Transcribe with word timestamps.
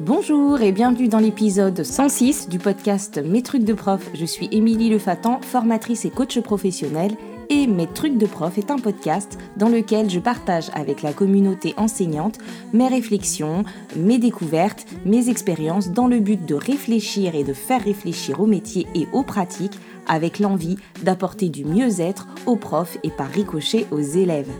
Bonjour 0.00 0.60
et 0.62 0.70
bienvenue 0.70 1.08
dans 1.08 1.18
l'épisode 1.18 1.82
106 1.82 2.48
du 2.48 2.60
podcast 2.60 3.20
Mes 3.24 3.42
trucs 3.42 3.64
de 3.64 3.72
prof. 3.72 4.08
Je 4.14 4.24
suis 4.24 4.48
Émilie 4.52 4.90
Lefatan, 4.90 5.40
formatrice 5.42 6.04
et 6.04 6.10
coach 6.10 6.38
professionnelle 6.38 7.16
et 7.50 7.66
Mes 7.66 7.88
trucs 7.88 8.16
de 8.16 8.26
prof 8.26 8.58
est 8.58 8.70
un 8.70 8.78
podcast 8.78 9.38
dans 9.56 9.68
lequel 9.68 10.08
je 10.08 10.20
partage 10.20 10.70
avec 10.72 11.02
la 11.02 11.12
communauté 11.12 11.74
enseignante 11.76 12.38
mes 12.72 12.86
réflexions, 12.86 13.64
mes 13.96 14.18
découvertes, 14.18 14.86
mes 15.04 15.30
expériences 15.30 15.90
dans 15.90 16.06
le 16.06 16.20
but 16.20 16.46
de 16.46 16.54
réfléchir 16.54 17.34
et 17.34 17.42
de 17.42 17.52
faire 17.52 17.82
réfléchir 17.82 18.40
au 18.40 18.46
métier 18.46 18.86
et 18.94 19.08
aux 19.12 19.24
pratiques 19.24 19.80
avec 20.06 20.38
l'envie 20.38 20.76
d'apporter 21.02 21.48
du 21.48 21.64
mieux-être 21.64 22.28
aux 22.46 22.56
profs 22.56 22.98
et 23.02 23.10
par 23.10 23.30
ricochet 23.30 23.86
aux 23.90 23.98
élèves. 23.98 24.52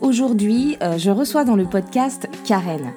Aujourd'hui, 0.00 0.76
euh, 0.82 0.96
je 0.98 1.10
reçois 1.10 1.44
dans 1.44 1.56
le 1.56 1.66
podcast 1.66 2.28
Karen. 2.46 2.92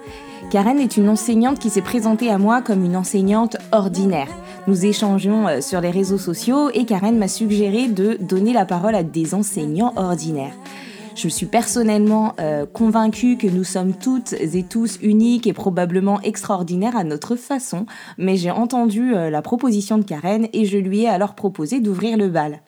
Karen 0.49 0.79
est 0.79 0.97
une 0.97 1.09
enseignante 1.09 1.59
qui 1.59 1.69
s'est 1.69 1.81
présentée 1.81 2.29
à 2.29 2.37
moi 2.37 2.61
comme 2.61 2.85
une 2.85 2.95
enseignante 2.95 3.57
ordinaire. 3.71 4.27
Nous 4.67 4.85
échangeons 4.85 5.47
euh, 5.47 5.61
sur 5.61 5.81
les 5.81 5.89
réseaux 5.89 6.17
sociaux 6.17 6.69
et 6.73 6.85
Karen 6.85 7.17
m'a 7.17 7.27
suggéré 7.27 7.87
de 7.87 8.17
donner 8.19 8.53
la 8.53 8.65
parole 8.65 8.95
à 8.95 9.03
des 9.03 9.33
enseignants 9.33 9.93
ordinaires. 9.95 10.53
Je 11.15 11.27
suis 11.27 11.45
personnellement 11.45 12.33
euh, 12.39 12.65
convaincue 12.65 13.37
que 13.37 13.47
nous 13.47 13.63
sommes 13.63 13.93
toutes 13.93 14.33
et 14.33 14.63
tous 14.63 14.97
uniques 15.01 15.47
et 15.47 15.53
probablement 15.53 16.21
extraordinaires 16.21 16.97
à 16.97 17.03
notre 17.03 17.35
façon, 17.35 17.85
mais 18.17 18.35
j'ai 18.35 18.51
entendu 18.51 19.11
la 19.11 19.41
proposition 19.41 19.97
de 19.97 20.03
Karen 20.03 20.47
et 20.53 20.65
je 20.65 20.77
lui 20.77 21.03
ai 21.03 21.09
alors 21.09 21.35
proposé 21.35 21.79
d'ouvrir 21.79 22.17
le 22.17 22.29
bal 22.29 22.61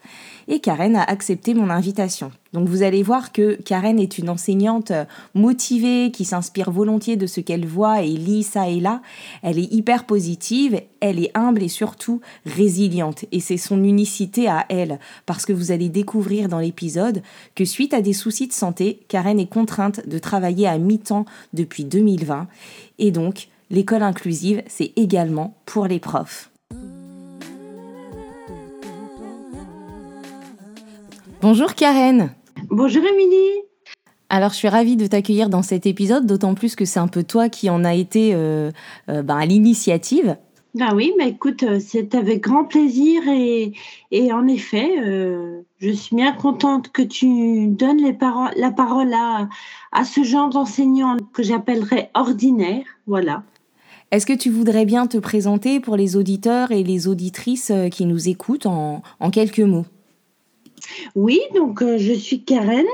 et 0.48 0.60
Karen 0.60 0.96
a 0.96 1.04
accepté 1.04 1.54
mon 1.54 1.70
invitation. 1.70 2.32
Donc 2.54 2.68
vous 2.68 2.84
allez 2.84 3.04
voir 3.04 3.32
que 3.32 3.56
Karen 3.64 4.00
est 4.00 4.18
une 4.18 4.30
enseignante 4.30 4.92
euh, 4.92 5.06
motivée 5.34 6.12
qui 6.12 6.26
s'inspire 6.26 6.72
volontiers 6.72 7.18
de 7.18 7.28
ce 7.28 7.42
qu'elle 7.42 7.66
voit 7.66 8.02
et 8.02 8.10
lit 8.10 8.44
ça 8.44 8.70
et 8.70 8.80
là. 8.80 9.02
Elle 9.42 9.60
est 9.60 9.74
hyper 9.74 10.06
positive, 10.06 10.80
elle 11.02 11.20
est 11.20 11.32
humble 11.36 11.64
et 11.64 11.68
surtout 11.68 12.22
résiliente. 12.46 13.26
Et 13.32 13.40
c'est 13.40 13.58
son 13.58 13.84
unicité 13.84 14.48
à 14.48 14.66
elle, 14.70 15.00
parce 15.26 15.46
que 15.46 15.54
vous 15.54 15.72
allez 15.72 15.90
découvrir 15.90 16.48
dans 16.48 16.60
l'épisode 16.60 17.22
que 17.56 17.66
suite 17.66 17.94
à 17.94 18.02
des 18.02 18.14
soucis 18.14 18.48
de 18.48 18.54
santé, 18.54 19.02
Karen 19.08 19.40
est 19.40 19.52
contrainte 19.52 20.08
de 20.08 20.20
travailler 20.20 20.68
à 20.68 20.78
mi-temps 20.78 21.26
depuis 21.54 21.84
2020. 21.84 22.48
Et 23.00 23.12
donc, 23.12 23.50
l'école 23.70 24.04
inclusive, 24.04 24.64
c'est 24.68 24.94
également 24.96 25.56
pour 25.66 25.88
les 25.88 26.00
profs. 26.00 26.50
Bonjour 31.48 31.76
Karen. 31.76 32.32
Bonjour 32.72 33.04
Émilie. 33.04 33.62
Alors 34.30 34.50
je 34.50 34.56
suis 34.56 34.68
ravie 34.68 34.96
de 34.96 35.06
t'accueillir 35.06 35.48
dans 35.48 35.62
cet 35.62 35.86
épisode, 35.86 36.26
d'autant 36.26 36.56
plus 36.56 36.76
que 36.76 36.86
c'est 36.86 36.98
un 36.98 37.08
peu 37.08 37.22
toi 37.22 37.50
qui 37.50 37.70
en 37.70 37.84
a 37.84 37.94
été 37.94 38.32
euh, 38.34 38.72
euh, 39.10 39.22
ben, 39.22 39.38
à 39.38 39.46
l'initiative. 39.46 40.38
Ben 40.74 40.96
oui, 40.96 41.14
mais 41.20 41.30
écoute, 41.30 41.62
euh, 41.62 41.80
c'est 41.80 42.16
avec 42.16 42.42
grand 42.42 42.64
plaisir 42.64 43.22
et, 43.28 43.74
en 44.34 44.48
effet, 44.48 44.90
je 45.78 45.92
suis 45.92 46.16
bien 46.16 46.32
contente 46.32 46.92
que 46.92 47.04
tu 47.04 47.68
donnes 47.68 48.02
les 48.02 48.18
la 48.58 48.72
parole 48.72 49.14
à, 49.14 49.48
à 49.92 50.04
ce 50.04 50.24
genre 50.24 50.50
d'enseignant 50.50 51.16
que 51.32 51.44
j'appellerais 51.44 52.10
ordinaire. 52.16 52.86
Voilà. 53.06 53.44
Est-ce 54.10 54.26
que 54.26 54.34
tu 54.34 54.50
voudrais 54.50 54.86
bien 54.86 55.06
te 55.06 55.20
présenter 55.20 55.80
pour 55.80 55.96
les 55.96 56.16
auditeurs 56.16 56.72
et 56.72 56.82
les 56.82 57.08
auditrices 57.08 57.72
qui 57.92 58.08
nous 58.08 58.30
écoutent 58.30 58.66
en 58.66 59.04
quelques 59.32 59.60
mots? 59.60 59.86
Oui, 61.16 61.40
donc 61.54 61.82
euh, 61.82 61.98
je 61.98 62.14
suis 62.14 62.44
Karen. 62.44 62.86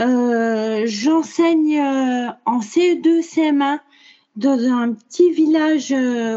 Euh, 0.00 0.82
j'enseigne 0.86 1.78
euh, 1.78 2.30
en 2.46 2.60
CE2, 2.60 3.20
CM1 3.20 3.80
dans 4.36 4.58
un 4.58 4.92
petit 4.92 5.30
village 5.30 5.94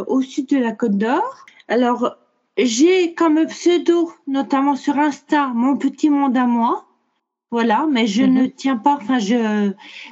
au 0.07 0.21
sud 0.21 0.49
de 0.49 0.57
la 0.57 0.73
Côte 0.73 0.97
d'Or. 0.97 1.45
Alors, 1.69 2.17
j'ai 2.57 3.13
comme 3.13 3.45
pseudo, 3.45 4.11
notamment 4.27 4.75
sur 4.75 4.97
Insta, 4.97 5.47
mon 5.55 5.77
petit 5.77 6.09
monde 6.09 6.35
à 6.35 6.45
moi. 6.45 6.85
Voilà, 7.51 7.87
mais 7.89 8.05
je 8.05 8.23
ne 8.23 8.43
mhm. 8.43 8.51
tiens 8.51 8.75
pas, 8.75 8.97
enfin, 9.01 9.17
je, 9.19 9.71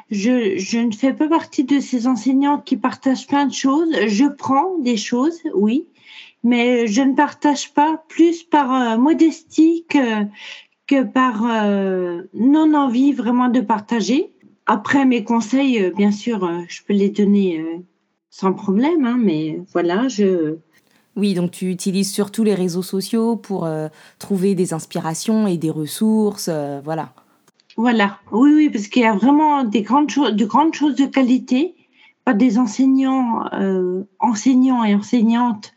je, 0.10 0.58
je 0.58 0.80
ne 0.80 0.94
fais 0.94 1.12
pas 1.12 1.28
partie 1.28 1.66
de 1.66 1.82
ces 1.82 2.08
enseignants 2.08 2.60
qui 2.60 2.78
partagent 2.78 3.28
plein 3.28 3.46
de 3.46 3.54
choses. 3.54 3.94
Je 4.08 4.26
prends 4.26 4.78
des 4.78 4.96
choses, 4.96 5.42
oui, 5.54 5.86
mais 6.44 6.88
je 6.88 7.02
ne 7.02 7.14
partage 7.14 7.74
pas 7.74 8.02
plus 8.08 8.44
par 8.44 8.98
modestie 8.98 9.86
que, 9.90 10.26
que 10.88 11.04
par 11.04 11.44
euh, 11.46 12.24
non-envie 12.34 13.14
vraiment 13.14 13.50
de 13.50 13.62
partager. 13.62 14.34
Après, 14.66 15.06
mes 15.06 15.24
conseils, 15.24 15.82
euh, 15.82 15.92
bien 15.96 16.12
sûr, 16.12 16.44
euh, 16.44 16.62
je 16.68 16.82
peux 16.84 16.94
les 16.94 17.10
donner 17.10 17.64
sans 18.30 18.54
problème, 18.54 19.06
hein, 19.06 19.18
mais 19.20 19.62
voilà, 19.72 20.08
je... 20.08 20.58
Oui, 21.16 21.36
donc 21.36 21.52
tu 21.52 21.70
utilises 21.70 22.12
surtout 22.12 22.44
les 22.44 22.56
réseaux 22.56 22.82
sociaux 22.82 23.36
pour 23.36 23.70
trouver 24.18 24.56
des 24.56 24.74
inspirations 24.74 25.46
et 25.46 25.58
des 25.58 25.70
ressources, 25.70 26.50
voilà. 26.84 27.14
Voilà, 27.78 28.18
oui, 28.32 28.52
oui, 28.56 28.70
parce 28.72 28.88
qu'il 28.88 29.04
y 29.04 29.06
a 29.06 29.14
vraiment 29.14 29.64
des 29.64 29.84
grandes 29.84 30.10
choses, 30.10 30.34
de 30.34 30.46
grandes 30.46 30.74
choses 30.74 30.96
de 30.96 31.06
qualité, 31.06 31.76
des 32.32 32.58
enseignants, 32.58 33.44
enseignants 34.20 34.86
et 34.86 34.96
enseignantes 34.96 35.74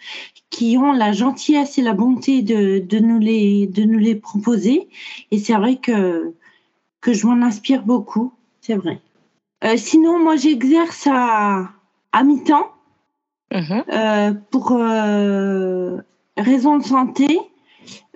qui 0.50 0.76
ont 0.78 0.92
la 0.92 1.12
gentillesse 1.12 1.78
et 1.78 1.82
la 1.82 1.92
bonté 1.92 2.42
de, 2.42 2.78
de, 2.78 2.98
nous, 2.98 3.18
les, 3.18 3.66
de 3.66 3.82
nous 3.82 3.98
les 3.98 4.14
proposer. 4.14 4.88
Et 5.30 5.38
c'est 5.38 5.54
vrai 5.54 5.76
que, 5.76 6.32
que 7.00 7.12
je 7.12 7.26
m'en 7.26 7.44
inspire 7.44 7.82
beaucoup, 7.82 8.32
c'est 8.60 8.76
vrai. 8.76 9.00
Euh, 9.64 9.76
sinon, 9.76 10.18
moi, 10.18 10.36
j'exerce 10.36 11.06
à, 11.10 11.70
à 12.12 12.24
mi-temps 12.24 12.72
mhm. 13.52 13.84
euh, 13.92 14.32
pour 14.50 14.72
euh, 14.72 15.98
raison 16.36 16.78
de 16.78 16.84
santé. 16.84 17.38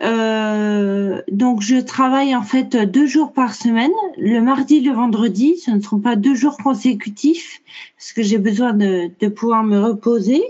Donc, 0.01 1.61
je 1.61 1.81
travaille 1.81 2.35
en 2.35 2.43
fait 2.43 2.77
deux 2.77 3.07
jours 3.07 3.33
par 3.33 3.55
semaine, 3.55 3.91
le 4.17 4.41
mardi 4.41 4.77
et 4.77 4.81
le 4.81 4.93
vendredi. 4.93 5.59
Ce 5.59 5.71
ne 5.71 5.81
seront 5.81 6.01
pas 6.01 6.17
deux 6.17 6.35
jours 6.35 6.57
consécutifs 6.57 7.61
parce 7.97 8.13
que 8.13 8.23
j'ai 8.23 8.39
besoin 8.39 8.73
de, 8.73 9.29
pouvoir 9.29 9.63
me 9.63 9.79
reposer. 9.79 10.43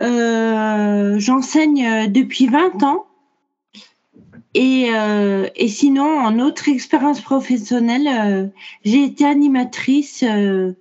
Euh, 0.00 1.18
j'enseigne 1.18 1.84
euh, 1.84 2.06
depuis 2.06 2.46
20 2.46 2.82
ans. 2.84 3.06
Et, 4.54 4.88
euh, 4.92 5.48
sinon, 5.68 6.06
en 6.06 6.38
autre 6.38 6.68
expérience 6.68 7.20
professionnelle, 7.20 8.52
j'ai 8.84 9.04
été 9.04 9.24
animatrice 9.24 10.24
ben, 10.24 10.74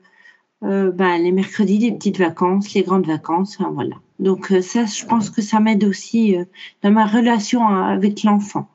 les 1.21 1.31
mercredis, 1.31 1.77
les 1.77 1.91
petites 1.91 2.17
vacances, 2.17 2.73
les 2.73 2.83
grandes 2.83 3.05
vacances, 3.05 3.57
voilà. 3.59 3.95
Donc 4.19 4.53
ça, 4.61 4.85
je 4.85 5.05
pense 5.05 5.29
que 5.29 5.41
ça 5.41 5.59
m'aide 5.59 5.83
aussi 5.83 6.35
dans 6.83 6.91
ma 6.91 7.05
relation 7.05 7.65
avec 7.65 8.23
l'enfant. 8.23 8.67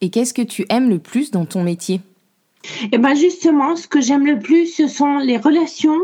Et 0.00 0.10
qu'est-ce 0.10 0.34
que 0.34 0.42
tu 0.42 0.64
aimes 0.68 0.88
le 0.88 0.98
plus 0.98 1.30
dans 1.30 1.44
ton 1.44 1.62
métier? 1.62 2.00
Eh 2.92 2.98
ben 2.98 3.14
justement, 3.14 3.76
ce 3.76 3.88
que 3.88 4.00
j'aime 4.00 4.26
le 4.26 4.38
plus, 4.38 4.66
ce 4.66 4.86
sont 4.86 5.18
les 5.18 5.36
relations 5.36 6.00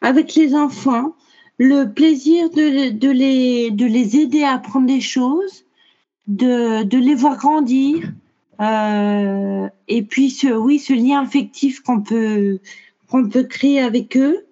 avec 0.00 0.34
les 0.34 0.54
enfants, 0.54 1.14
le 1.58 1.84
plaisir 1.84 2.50
de, 2.50 2.90
de, 2.90 3.10
les, 3.10 3.70
de 3.70 3.86
les 3.86 4.16
aider 4.16 4.42
à 4.42 4.54
apprendre 4.54 4.86
des 4.86 5.00
choses, 5.00 5.64
de, 6.28 6.82
de 6.82 6.98
les 6.98 7.14
voir 7.14 7.36
grandir, 7.36 8.10
euh, 8.60 9.68
et 9.88 10.02
puis 10.02 10.30
ce, 10.30 10.48
oui, 10.48 10.78
ce 10.78 10.92
lien 10.92 11.22
affectif 11.22 11.80
qu'on 11.80 12.00
peut, 12.00 12.58
qu'on 13.08 13.28
peut 13.28 13.44
créer 13.44 13.80
avec 13.80 14.16
eux. 14.16 14.46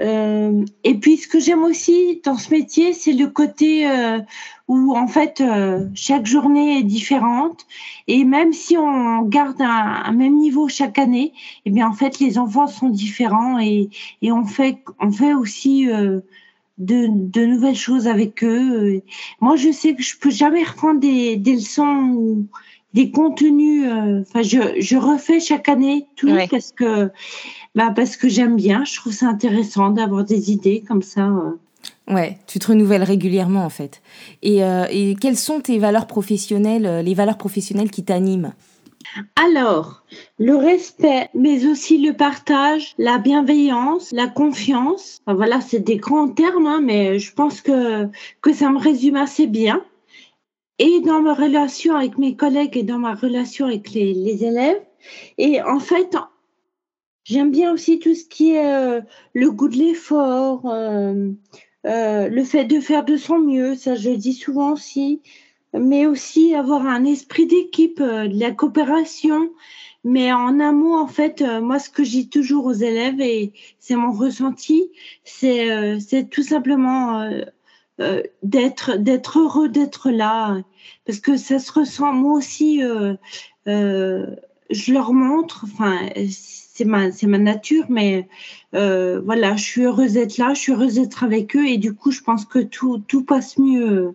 Euh, 0.00 0.64
et 0.84 0.94
puis 0.96 1.16
ce 1.16 1.26
que 1.26 1.40
j'aime 1.40 1.62
aussi 1.62 2.20
dans 2.22 2.36
ce 2.36 2.52
métier, 2.52 2.92
c'est 2.92 3.14
le 3.14 3.28
côté 3.28 3.88
euh, 3.88 4.18
où 4.68 4.94
en 4.94 5.06
fait 5.06 5.40
euh, 5.40 5.86
chaque 5.94 6.26
journée 6.26 6.80
est 6.80 6.82
différente 6.82 7.66
et 8.06 8.24
même 8.24 8.52
si 8.52 8.76
on 8.76 9.22
garde 9.22 9.60
un, 9.62 10.02
un, 10.04 10.12
même 10.12 10.36
niveau 10.36 10.68
chaque 10.68 10.98
année, 10.98 11.32
eh 11.64 11.70
bien 11.70 11.88
en 11.88 11.94
fait 11.94 12.18
les 12.18 12.36
enfants 12.36 12.66
sont 12.66 12.90
différents 12.90 13.58
et, 13.58 13.88
et 14.20 14.32
on 14.32 14.44
fait 14.44 14.78
on 15.00 15.10
fait 15.10 15.32
aussi 15.32 15.86
de, 15.86 16.22
de, 16.78 17.46
nouvelles 17.46 17.74
choses 17.74 18.06
avec 18.06 18.44
eux. 18.44 19.00
Moi, 19.40 19.56
je 19.56 19.72
sais 19.72 19.94
que 19.94 20.02
je 20.02 20.18
peux 20.18 20.30
jamais 20.30 20.62
reprendre 20.62 21.00
des, 21.00 21.36
des 21.36 21.54
leçons 21.54 22.12
ou 22.14 22.46
des 22.92 23.10
contenus. 23.10 23.90
Enfin, 24.20 24.42
je, 24.42 24.78
je 24.78 24.96
refais 24.98 25.40
chaque 25.40 25.70
année 25.70 26.06
tout 26.16 26.36
parce 26.50 26.72
que 26.72 27.10
bah 27.76 27.92
parce 27.94 28.16
que 28.16 28.28
j'aime 28.28 28.56
bien. 28.56 28.84
Je 28.84 28.96
trouve 28.96 29.12
ça 29.12 29.28
intéressant 29.28 29.90
d'avoir 29.90 30.24
des 30.24 30.50
idées 30.50 30.82
comme 30.86 31.02
ça. 31.02 31.28
Euh. 31.28 32.12
Ouais, 32.12 32.38
tu 32.48 32.58
te 32.58 32.68
renouvelles 32.68 33.04
régulièrement 33.04 33.64
en 33.64 33.70
fait. 33.70 34.02
Et, 34.42 34.64
euh, 34.64 34.86
et 34.90 35.14
quelles 35.20 35.36
sont 35.36 35.60
tes 35.60 35.78
valeurs 35.78 36.06
professionnelles, 36.08 37.04
les 37.04 37.14
valeurs 37.14 37.38
professionnelles 37.38 37.90
qui 37.90 38.04
t'animent? 38.04 38.52
Alors, 39.36 40.02
le 40.38 40.56
respect, 40.56 41.28
mais 41.34 41.66
aussi 41.66 41.98
le 41.98 42.12
partage, 42.12 42.94
la 42.98 43.18
bienveillance, 43.18 44.12
la 44.12 44.26
confiance. 44.26 45.20
voilà, 45.26 45.60
c'est 45.60 45.80
des 45.80 45.96
grands 45.96 46.28
termes, 46.28 46.66
hein, 46.66 46.80
mais 46.82 47.18
je 47.18 47.32
pense 47.32 47.60
que, 47.60 48.08
que 48.42 48.52
ça 48.52 48.70
me 48.70 48.78
résume 48.78 49.16
assez 49.16 49.46
bien. 49.46 49.82
Et 50.78 51.00
dans 51.00 51.22
ma 51.22 51.34
relation 51.34 51.96
avec 51.96 52.18
mes 52.18 52.36
collègues 52.36 52.76
et 52.76 52.82
dans 52.82 52.98
ma 52.98 53.14
relation 53.14 53.66
avec 53.66 53.92
les, 53.92 54.12
les 54.12 54.44
élèves. 54.44 54.80
Et 55.38 55.62
en 55.62 55.78
fait, 55.78 56.16
J'aime 57.28 57.50
bien 57.50 57.72
aussi 57.72 57.98
tout 57.98 58.14
ce 58.14 58.24
qui 58.24 58.52
est 58.52 59.00
le 59.34 59.50
goût 59.50 59.66
de 59.68 59.76
l'effort, 59.76 60.60
le 61.82 62.44
fait 62.44 62.64
de 62.64 62.78
faire 62.78 63.04
de 63.04 63.16
son 63.16 63.40
mieux, 63.40 63.74
ça 63.74 63.96
je 63.96 64.10
dis 64.10 64.32
souvent 64.32 64.74
aussi, 64.74 65.22
mais 65.74 66.06
aussi 66.06 66.54
avoir 66.54 66.86
un 66.86 67.04
esprit 67.04 67.48
d'équipe, 67.48 68.00
de 68.00 68.38
la 68.38 68.52
coopération. 68.52 69.50
Mais 70.04 70.32
en 70.32 70.60
un 70.60 70.70
mot, 70.70 70.94
en 70.94 71.08
fait, 71.08 71.42
moi, 71.60 71.80
ce 71.80 71.90
que 71.90 72.02
dis 72.02 72.28
toujours 72.28 72.66
aux 72.66 72.72
élèves, 72.72 73.20
et 73.20 73.52
c'est 73.80 73.96
mon 73.96 74.12
ressenti, 74.12 74.92
c'est 75.24 75.98
c'est 75.98 76.30
tout 76.30 76.44
simplement 76.44 77.28
d'être 78.44 78.98
d'être 78.98 79.40
heureux 79.40 79.68
d'être 79.68 80.12
là, 80.12 80.62
parce 81.04 81.18
que 81.18 81.36
ça 81.36 81.58
se 81.58 81.72
ressent. 81.72 82.12
Moi 82.12 82.34
aussi, 82.38 82.82
je 83.66 84.92
leur 84.92 85.12
montre, 85.12 85.64
enfin, 85.64 86.08
c'est 86.76 86.84
ma, 86.84 87.10
c'est 87.10 87.26
ma 87.26 87.38
nature, 87.38 87.86
mais 87.88 88.28
euh, 88.74 89.20
voilà, 89.24 89.56
je 89.56 89.62
suis 89.62 89.82
heureuse 89.82 90.12
d'être 90.12 90.36
là, 90.36 90.52
je 90.52 90.60
suis 90.60 90.72
heureuse 90.72 90.96
d'être 90.96 91.24
avec 91.24 91.56
eux, 91.56 91.66
et 91.66 91.78
du 91.78 91.94
coup, 91.94 92.10
je 92.10 92.20
pense 92.20 92.44
que 92.44 92.58
tout, 92.58 93.02
tout 93.08 93.24
passe 93.24 93.56
mieux. 93.56 94.14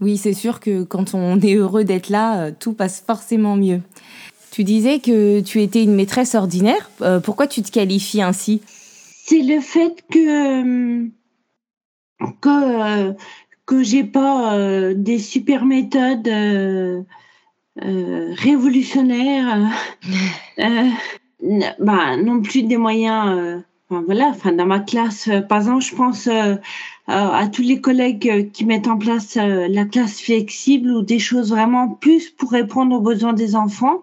Oui, 0.00 0.16
c'est 0.16 0.32
sûr 0.32 0.60
que 0.60 0.84
quand 0.84 1.14
on 1.14 1.38
est 1.40 1.54
heureux 1.54 1.84
d'être 1.84 2.08
là, 2.08 2.46
euh, 2.46 2.52
tout 2.58 2.72
passe 2.72 3.02
forcément 3.06 3.56
mieux. 3.56 3.82
Tu 4.50 4.64
disais 4.64 5.00
que 5.00 5.40
tu 5.40 5.60
étais 5.62 5.82
une 5.82 5.94
maîtresse 5.94 6.34
ordinaire. 6.34 6.90
Euh, 7.02 7.20
pourquoi 7.20 7.46
tu 7.46 7.60
te 7.60 7.70
qualifies 7.70 8.22
ainsi? 8.22 8.62
C'est 8.66 9.42
le 9.42 9.60
fait 9.60 10.02
que 10.10 11.08
que 12.40 13.12
que 13.66 13.82
j'ai 13.82 14.04
pas 14.04 14.94
des 14.94 15.18
super 15.18 15.66
méthodes 15.66 16.30
révolutionnaires 17.76 19.68
bah, 21.78 22.16
non 22.16 22.42
plus 22.42 22.62
des 22.62 22.76
moyens. 22.76 23.38
Euh, 23.38 23.60
enfin, 23.88 24.02
voilà, 24.06 24.28
enfin, 24.28 24.52
dans 24.52 24.66
ma 24.66 24.80
classe, 24.80 25.28
euh, 25.28 25.40
par 25.40 25.58
exemple, 25.58 25.84
je 25.84 25.94
pense 25.94 26.26
euh, 26.26 26.56
à 27.08 27.46
tous 27.48 27.62
les 27.62 27.80
collègues 27.80 28.50
qui 28.52 28.64
mettent 28.64 28.88
en 28.88 28.98
place 28.98 29.36
la 29.36 29.84
classe 29.84 30.20
flexible 30.20 30.90
ou 30.90 31.02
des 31.02 31.20
choses 31.20 31.50
vraiment 31.50 31.88
plus 31.88 32.30
pour 32.30 32.50
répondre 32.50 32.96
aux 32.96 33.00
besoins 33.00 33.32
des 33.32 33.54
enfants. 33.54 34.02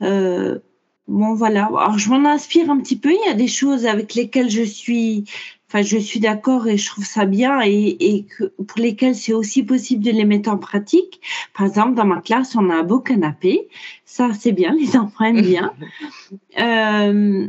bon, 0.00 1.34
voilà. 1.34 1.66
Alors, 1.66 1.98
je 1.98 2.10
m'en 2.10 2.28
inspire 2.28 2.70
un 2.70 2.78
petit 2.78 2.96
peu. 2.96 3.10
Il 3.10 3.28
y 3.28 3.30
a 3.30 3.34
des 3.34 3.48
choses 3.48 3.86
avec 3.86 4.14
lesquelles 4.14 4.50
je 4.50 4.62
suis 4.62 5.24
enfin 5.68 5.82
je 5.82 5.98
suis 5.98 6.20
d'accord 6.20 6.66
et 6.66 6.78
je 6.78 6.86
trouve 6.86 7.04
ça 7.04 7.26
bien 7.26 7.60
et, 7.62 7.96
et 8.00 8.24
que 8.24 8.44
pour 8.62 8.78
lesquels 8.78 9.14
c'est 9.14 9.34
aussi 9.34 9.62
possible 9.62 10.02
de 10.02 10.10
les 10.10 10.24
mettre 10.24 10.50
en 10.50 10.58
pratique. 10.58 11.20
Par 11.54 11.66
exemple, 11.66 11.94
dans 11.94 12.06
ma 12.06 12.20
classe, 12.20 12.56
on 12.56 12.70
a 12.70 12.76
un 12.76 12.82
beau 12.82 13.00
canapé, 13.00 13.68
ça 14.04 14.30
c'est 14.38 14.52
bien, 14.52 14.74
les 14.74 14.96
enfants 14.96 15.24
aiment 15.24 15.42
bien. 15.42 15.74
euh, 16.60 17.48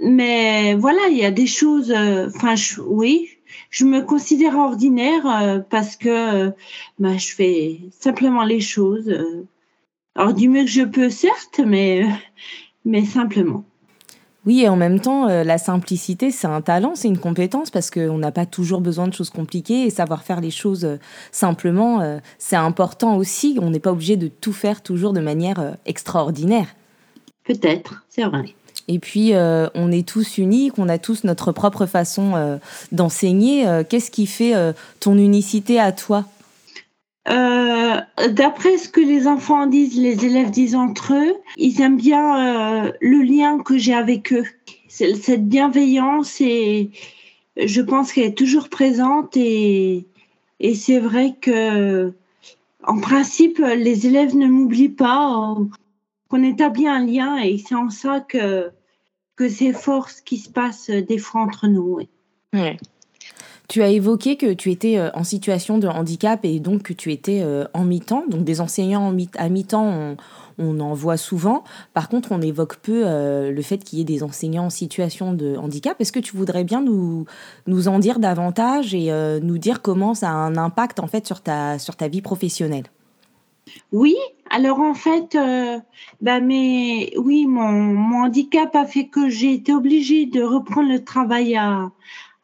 mais 0.00 0.74
voilà, 0.74 1.00
il 1.10 1.16
y 1.16 1.24
a 1.24 1.30
des 1.30 1.46
choses. 1.46 1.90
Euh, 1.90 2.28
enfin, 2.34 2.54
oui, 2.86 3.28
je 3.70 3.84
me 3.84 4.00
considère 4.02 4.56
ordinaire 4.56 5.26
euh, 5.26 5.58
parce 5.60 5.96
que 5.96 6.48
bah, 6.98 7.16
je 7.16 7.34
fais 7.34 7.80
simplement 7.90 8.44
les 8.44 8.60
choses. 8.60 9.12
alors 10.14 10.32
du 10.34 10.48
mieux 10.48 10.64
que 10.64 10.70
je 10.70 10.82
peux, 10.82 11.10
certes, 11.10 11.60
mais 11.64 12.06
mais 12.86 13.04
simplement. 13.04 13.64
Oui, 14.46 14.62
et 14.62 14.68
en 14.68 14.76
même 14.76 15.00
temps, 15.00 15.28
euh, 15.28 15.42
la 15.42 15.58
simplicité, 15.58 16.30
c'est 16.30 16.46
un 16.46 16.60
talent, 16.60 16.92
c'est 16.94 17.08
une 17.08 17.18
compétence 17.18 17.70
parce 17.70 17.90
qu'on 17.90 18.18
n'a 18.18 18.30
pas 18.30 18.46
toujours 18.46 18.80
besoin 18.80 19.08
de 19.08 19.12
choses 19.12 19.30
compliquées 19.30 19.82
et 19.82 19.90
savoir 19.90 20.22
faire 20.22 20.40
les 20.40 20.52
choses 20.52 20.84
euh, 20.84 20.98
simplement, 21.32 22.00
euh, 22.00 22.18
c'est 22.38 22.56
important 22.56 23.16
aussi. 23.16 23.58
On 23.60 23.70
n'est 23.70 23.80
pas 23.80 23.90
obligé 23.90 24.16
de 24.16 24.28
tout 24.28 24.52
faire 24.52 24.82
toujours 24.82 25.12
de 25.12 25.20
manière 25.20 25.74
extraordinaire. 25.84 26.68
Peut-être, 27.44 28.04
c'est 28.08 28.22
vrai. 28.22 28.54
Et 28.88 29.00
puis, 29.00 29.32
on 29.34 29.90
est 29.90 30.06
tous 30.06 30.38
uniques, 30.38 30.78
on 30.78 30.88
a 30.88 30.98
tous 30.98 31.24
notre 31.24 31.50
propre 31.50 31.86
façon 31.86 32.58
d'enseigner. 32.92 33.66
Qu'est-ce 33.88 34.12
qui 34.12 34.26
fait 34.26 34.54
ton 35.00 35.16
unicité 35.16 35.80
à 35.80 35.90
toi? 35.90 36.24
Euh, 37.28 38.00
d'après 38.30 38.78
ce 38.78 38.88
que 38.88 39.00
les 39.00 39.26
enfants 39.26 39.66
disent, 39.66 39.98
les 39.98 40.24
élèves 40.24 40.50
disent 40.50 40.76
entre 40.76 41.14
eux, 41.14 41.34
ils 41.56 41.80
aiment 41.80 41.96
bien 41.96 42.86
euh, 42.86 42.92
le 43.00 43.22
lien 43.22 43.58
que 43.58 43.78
j'ai 43.78 43.94
avec 43.94 44.32
eux. 44.32 44.44
Cette 44.88 45.48
bienveillance 45.48 46.40
et 46.40 46.90
je 47.56 47.80
pense 47.82 48.12
qu'elle 48.12 48.26
est 48.28 48.38
toujours 48.38 48.68
présente 48.68 49.36
et, 49.36 50.06
c'est 50.74 51.00
vrai 51.00 51.34
que 51.38 52.14
en 52.82 52.98
principe 53.00 53.58
les 53.58 54.06
élèves 54.06 54.34
ne 54.36 54.46
m'oublient 54.46 54.88
pas, 54.88 55.54
qu'on 56.28 56.42
établit 56.42 56.88
un 56.88 57.04
lien 57.04 57.36
et 57.36 57.58
c'est 57.58 57.74
en 57.74 57.90
ça 57.90 58.20
que 58.20 58.70
que 59.34 59.50
c'est 59.50 59.74
fort 59.74 60.08
ce 60.08 60.22
qui 60.22 60.38
se 60.38 60.48
passe 60.48 60.88
des 60.88 61.18
fois 61.18 61.42
entre 61.42 61.66
nous. 61.66 61.98
Tu 63.68 63.82
as 63.82 63.88
évoqué 63.88 64.36
que 64.36 64.52
tu 64.52 64.70
étais 64.70 64.96
euh, 64.96 65.10
en 65.14 65.24
situation 65.24 65.78
de 65.78 65.88
handicap 65.88 66.40
et 66.44 66.60
donc 66.60 66.82
que 66.82 66.92
tu 66.92 67.12
étais 67.12 67.40
euh, 67.42 67.64
en 67.74 67.84
mi-temps. 67.84 68.24
Donc 68.28 68.44
des 68.44 68.60
enseignants 68.60 69.12
à 69.36 69.48
mi-temps, 69.48 70.16
on, 70.58 70.80
en 70.80 70.94
voit 70.94 71.16
souvent. 71.16 71.64
Par 71.92 72.08
contre, 72.08 72.32
on 72.32 72.40
évoque 72.40 72.76
peu 72.76 73.02
euh, 73.04 73.50
le 73.50 73.62
fait 73.62 73.78
qu'il 73.78 73.98
y 73.98 74.02
ait 74.02 74.04
des 74.04 74.22
enseignants 74.22 74.66
en 74.66 74.70
situation 74.70 75.32
de 75.32 75.56
handicap. 75.56 76.00
Est-ce 76.00 76.12
que 76.12 76.20
tu 76.20 76.36
voudrais 76.36 76.64
bien 76.64 76.80
nous, 76.80 77.24
nous 77.66 77.88
en 77.88 77.98
dire 77.98 78.20
davantage 78.20 78.94
et 78.94 79.10
nous 79.42 79.58
dire 79.58 79.82
comment 79.82 80.14
ça 80.14 80.30
a 80.30 80.34
un 80.34 80.56
impact 80.56 81.00
en 81.00 81.08
fait 81.08 81.26
sur 81.26 81.40
ta, 81.40 81.78
sur 81.78 81.96
ta 81.96 82.08
vie 82.08 82.22
professionnelle? 82.22 82.84
Oui, 83.92 84.14
alors 84.50 84.80
en 84.80 84.94
fait, 84.94 85.36
bah 86.20 86.40
mais 86.40 87.12
oui, 87.18 87.46
mon, 87.46 87.72
mon 87.72 88.24
handicap 88.24 88.74
a 88.76 88.84
fait 88.86 89.08
que 89.08 89.28
j'ai 89.28 89.52
été 89.52 89.74
obligée 89.74 90.26
de 90.26 90.42
reprendre 90.42 90.88
le 90.88 91.04
travail 91.04 91.56
à, 91.56 91.90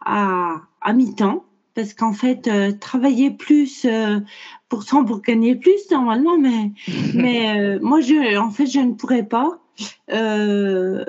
à, 0.04 0.60
à 0.82 0.92
mi-temps 0.92 1.44
parce 1.74 1.94
qu'en 1.94 2.12
fait 2.12 2.48
euh, 2.48 2.72
travailler 2.72 3.30
plus 3.30 3.84
euh, 3.84 4.20
pour 4.68 4.84
gagner 5.20 5.56
plus 5.56 5.90
normalement 5.90 6.38
mais 6.38 6.72
mais 7.14 7.58
euh, 7.58 7.78
moi 7.80 8.00
je 8.00 8.38
en 8.38 8.50
fait 8.50 8.66
je 8.66 8.80
ne 8.80 8.92
pourrais 8.92 9.24
pas 9.24 9.60
euh, 10.12 11.04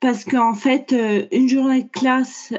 parce 0.00 0.24
qu'en 0.24 0.54
fait 0.54 0.94
une 1.32 1.48
journée 1.48 1.84
de 1.84 1.88
classe 1.88 2.52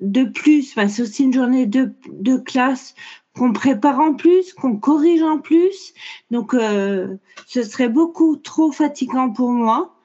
de 0.00 0.24
plus 0.24 0.74
c'est 0.74 1.02
aussi 1.02 1.24
une 1.24 1.32
journée 1.32 1.66
de, 1.66 1.92
de 2.10 2.36
classe 2.36 2.94
qu'on 3.36 3.52
prépare 3.52 4.00
en 4.00 4.14
plus 4.14 4.52
qu'on 4.54 4.76
corrige 4.76 5.22
en 5.22 5.38
plus 5.38 5.94
donc 6.30 6.54
ce 6.54 7.62
serait 7.62 7.88
beaucoup 7.88 8.36
trop 8.36 8.72
fatigant 8.72 9.30
pour 9.30 9.50
moi 9.50 9.99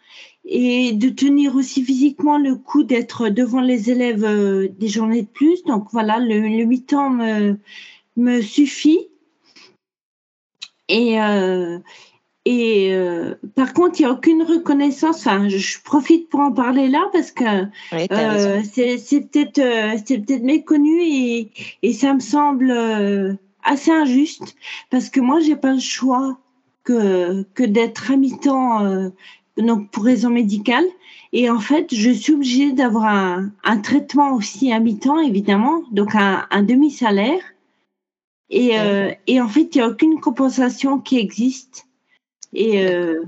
et 0.45 0.93
de 0.93 1.09
tenir 1.09 1.55
aussi 1.55 1.83
physiquement 1.83 2.37
le 2.37 2.55
coup 2.55 2.83
d'être 2.83 3.29
devant 3.29 3.61
les 3.61 3.89
élèves 3.89 4.23
euh, 4.23 4.67
des 4.79 4.87
journées 4.87 5.23
de 5.23 5.27
plus. 5.27 5.63
Donc 5.63 5.87
voilà, 5.91 6.19
le, 6.19 6.39
le 6.39 6.65
mi-temps 6.65 7.09
me, 7.09 7.57
me 8.15 8.41
suffit. 8.41 9.07
Et, 10.87 11.19
euh, 11.19 11.79
et 12.45 12.93
euh, 12.93 13.33
par 13.55 13.73
contre, 13.73 13.99
il 13.99 14.03
n'y 14.03 14.07
a 14.07 14.11
aucune 14.11 14.43
reconnaissance. 14.43 15.17
Enfin, 15.25 15.49
je, 15.49 15.79
profite 15.83 16.29
pour 16.29 16.41
en 16.41 16.51
parler 16.51 16.89
là 16.89 17.09
parce 17.11 17.31
que 17.31 17.43
euh, 17.93 18.61
c'est 18.71 19.21
peut-être 19.21 19.61
c'est 20.05 20.19
peut-être 20.19 20.43
méconnu 20.43 21.01
et, 21.01 21.51
et 21.81 21.93
ça 21.93 22.13
me 22.13 22.19
semble 22.19 22.71
assez 23.63 23.89
injuste 23.89 24.55
parce 24.91 25.09
que 25.09 25.19
moi, 25.19 25.39
j'ai 25.39 25.55
pas 25.55 25.73
le 25.73 25.79
choix 25.79 26.37
que, 26.83 27.41
que 27.55 27.63
d'être 27.63 28.11
à 28.11 28.15
mi-temps 28.15 29.11
donc 29.57 29.89
pour 29.89 30.03
raison 30.03 30.29
médicale. 30.29 30.85
Et 31.33 31.49
en 31.49 31.59
fait, 31.59 31.93
je 31.93 32.11
suis 32.11 32.33
obligée 32.33 32.71
d'avoir 32.71 33.05
un, 33.05 33.51
un, 33.63 33.77
traitement 33.77 34.33
aussi 34.33 34.71
à 34.71 34.79
mi-temps, 34.79 35.19
évidemment, 35.19 35.83
donc 35.91 36.15
un, 36.15 36.45
un 36.49 36.63
demi-salaire. 36.63 37.41
Et, 38.49 38.79
euh, 38.79 39.11
et, 39.27 39.41
en 39.41 39.47
fait, 39.47 39.75
il 39.75 39.79
n'y 39.79 39.81
a 39.81 39.87
aucune 39.87 40.19
compensation 40.19 40.99
qui 40.99 41.17
existe. 41.17 41.87
Et 42.53 42.85
euh, 42.85 43.23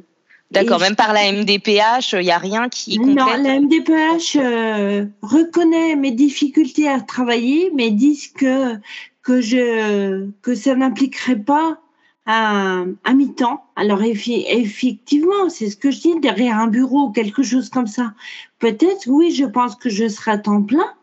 D'accord, 0.51 0.79
même 0.79 0.95
par 0.95 1.11
la 1.11 1.31
MDPH, 1.31 2.13
il 2.13 2.19
n'y 2.19 2.31
a 2.31 2.37
rien 2.37 2.69
qui 2.69 2.97
complète. 2.97 3.17
Non, 3.17 3.25
la 3.25 3.59
MDPH 3.59 4.37
euh, 4.37 5.05
reconnaît 5.21 5.95
mes 5.95 6.11
difficultés 6.11 6.87
à 6.87 7.01
travailler, 7.01 7.71
mais 7.75 7.91
disent 7.91 8.29
que 8.29 8.75
que 9.23 9.41
je 9.41 10.29
que 10.41 10.55
ça 10.55 10.75
n'impliquerait 10.75 11.35
pas 11.35 11.81
à, 12.27 12.83
à 13.03 13.13
mi-temps. 13.13 13.63
Alors 13.75 14.03
effectivement, 14.03 15.49
c'est 15.49 15.69
ce 15.69 15.77
que 15.77 15.89
je 15.89 16.01
dis, 16.01 16.19
derrière 16.19 16.59
un 16.59 16.67
bureau 16.67 17.05
ou 17.07 17.11
quelque 17.11 17.41
chose 17.41 17.69
comme 17.69 17.87
ça. 17.87 18.13
Peut-être, 18.59 19.07
oui, 19.07 19.31
je 19.31 19.45
pense 19.45 19.75
que 19.75 19.89
je 19.89 20.07
serai 20.07 20.31
à 20.31 20.37
temps 20.37 20.61
plein, 20.61 20.93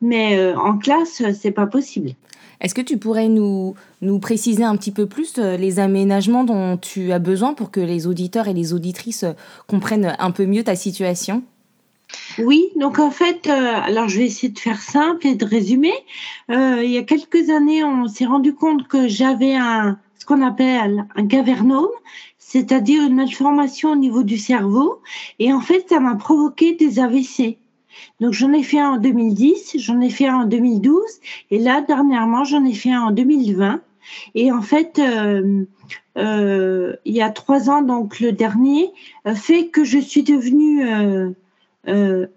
mais 0.00 0.38
euh, 0.38 0.56
en 0.56 0.78
classe, 0.78 1.22
c'est 1.38 1.50
pas 1.50 1.66
possible. 1.66 2.12
Est-ce 2.60 2.74
que 2.74 2.80
tu 2.80 2.96
pourrais 2.96 3.28
nous, 3.28 3.74
nous 4.02 4.18
préciser 4.18 4.64
un 4.64 4.76
petit 4.76 4.90
peu 4.90 5.06
plus 5.06 5.34
euh, 5.38 5.56
les 5.56 5.78
aménagements 5.78 6.44
dont 6.44 6.76
tu 6.76 7.12
as 7.12 7.18
besoin 7.18 7.54
pour 7.54 7.70
que 7.70 7.80
les 7.80 8.06
auditeurs 8.06 8.48
et 8.48 8.54
les 8.54 8.72
auditrices 8.72 9.24
comprennent 9.66 10.16
un 10.18 10.30
peu 10.30 10.46
mieux 10.46 10.64
ta 10.64 10.74
situation? 10.74 11.42
Oui, 12.38 12.70
donc 12.76 12.98
en 12.98 13.10
fait, 13.10 13.46
euh, 13.48 13.74
alors 13.82 14.08
je 14.08 14.18
vais 14.18 14.26
essayer 14.26 14.48
de 14.52 14.58
faire 14.58 14.80
simple 14.80 15.26
et 15.26 15.34
de 15.34 15.44
résumer. 15.44 15.92
Euh, 16.50 16.82
il 16.82 16.90
y 16.90 16.98
a 16.98 17.02
quelques 17.02 17.50
années, 17.50 17.84
on 17.84 18.08
s'est 18.08 18.24
rendu 18.24 18.54
compte 18.54 18.88
que 18.88 19.08
j'avais 19.08 19.54
un, 19.54 19.98
qu'on 20.28 20.42
appelle 20.42 21.06
un 21.16 21.26
cavernome. 21.26 21.88
c'est-à-dire 22.38 23.02
une 23.02 23.16
malformation 23.16 23.92
au 23.92 23.96
niveau 23.96 24.22
du 24.22 24.38
cerveau. 24.38 25.00
Et 25.38 25.52
en 25.52 25.60
fait, 25.60 25.88
ça 25.88 26.00
m'a 26.00 26.14
provoqué 26.14 26.74
des 26.74 26.98
AVC. 26.98 27.58
Donc 28.20 28.32
j'en 28.32 28.52
ai 28.52 28.62
fait 28.62 28.78
un 28.78 28.92
en 28.92 28.98
2010, 28.98 29.76
j'en 29.78 30.00
ai 30.00 30.10
fait 30.10 30.28
un 30.28 30.42
en 30.42 30.44
2012, 30.44 31.02
et 31.50 31.58
là 31.58 31.82
dernièrement 31.82 32.44
j'en 32.44 32.64
ai 32.64 32.72
fait 32.72 32.92
un 32.92 33.02
en 33.02 33.10
2020. 33.10 33.80
Et 34.34 34.52
en 34.52 34.62
fait, 34.62 34.98
euh, 34.98 35.64
euh, 36.16 36.94
il 37.04 37.14
y 37.14 37.20
a 37.20 37.30
trois 37.30 37.68
ans, 37.68 37.82
donc 37.82 38.20
le 38.20 38.32
dernier, 38.32 38.90
euh, 39.26 39.34
fait 39.34 39.66
que 39.68 39.84
je 39.84 39.98
suis 39.98 40.22
devenue 40.22 40.84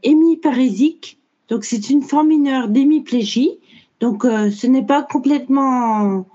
hémiparésique. 0.03 1.19
Donc 1.49 1.63
c'est 1.63 1.89
une 1.89 2.01
forme 2.01 2.29
mineure 2.29 2.67
d'hémiplégie. 2.69 3.51
Donc 3.99 4.23
ce 4.23 4.67
n'est 4.67 4.85
pas 4.85 5.03
complètement 5.03 6.25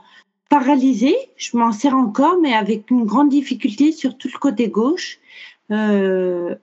paralysé, 0.49 1.15
je 1.37 1.57
m'en 1.57 1.73
sers 1.73 1.95
encore, 1.95 2.38
mais 2.41 2.53
avec 2.53 2.91
une 2.91 3.05
grande 3.05 3.29
difficulté 3.29 3.93
sur 3.93 4.17
tout 4.17 4.29
le 4.33 4.38
côté 4.38 4.69
gauche. 4.69 5.19
Euh, 5.71 6.55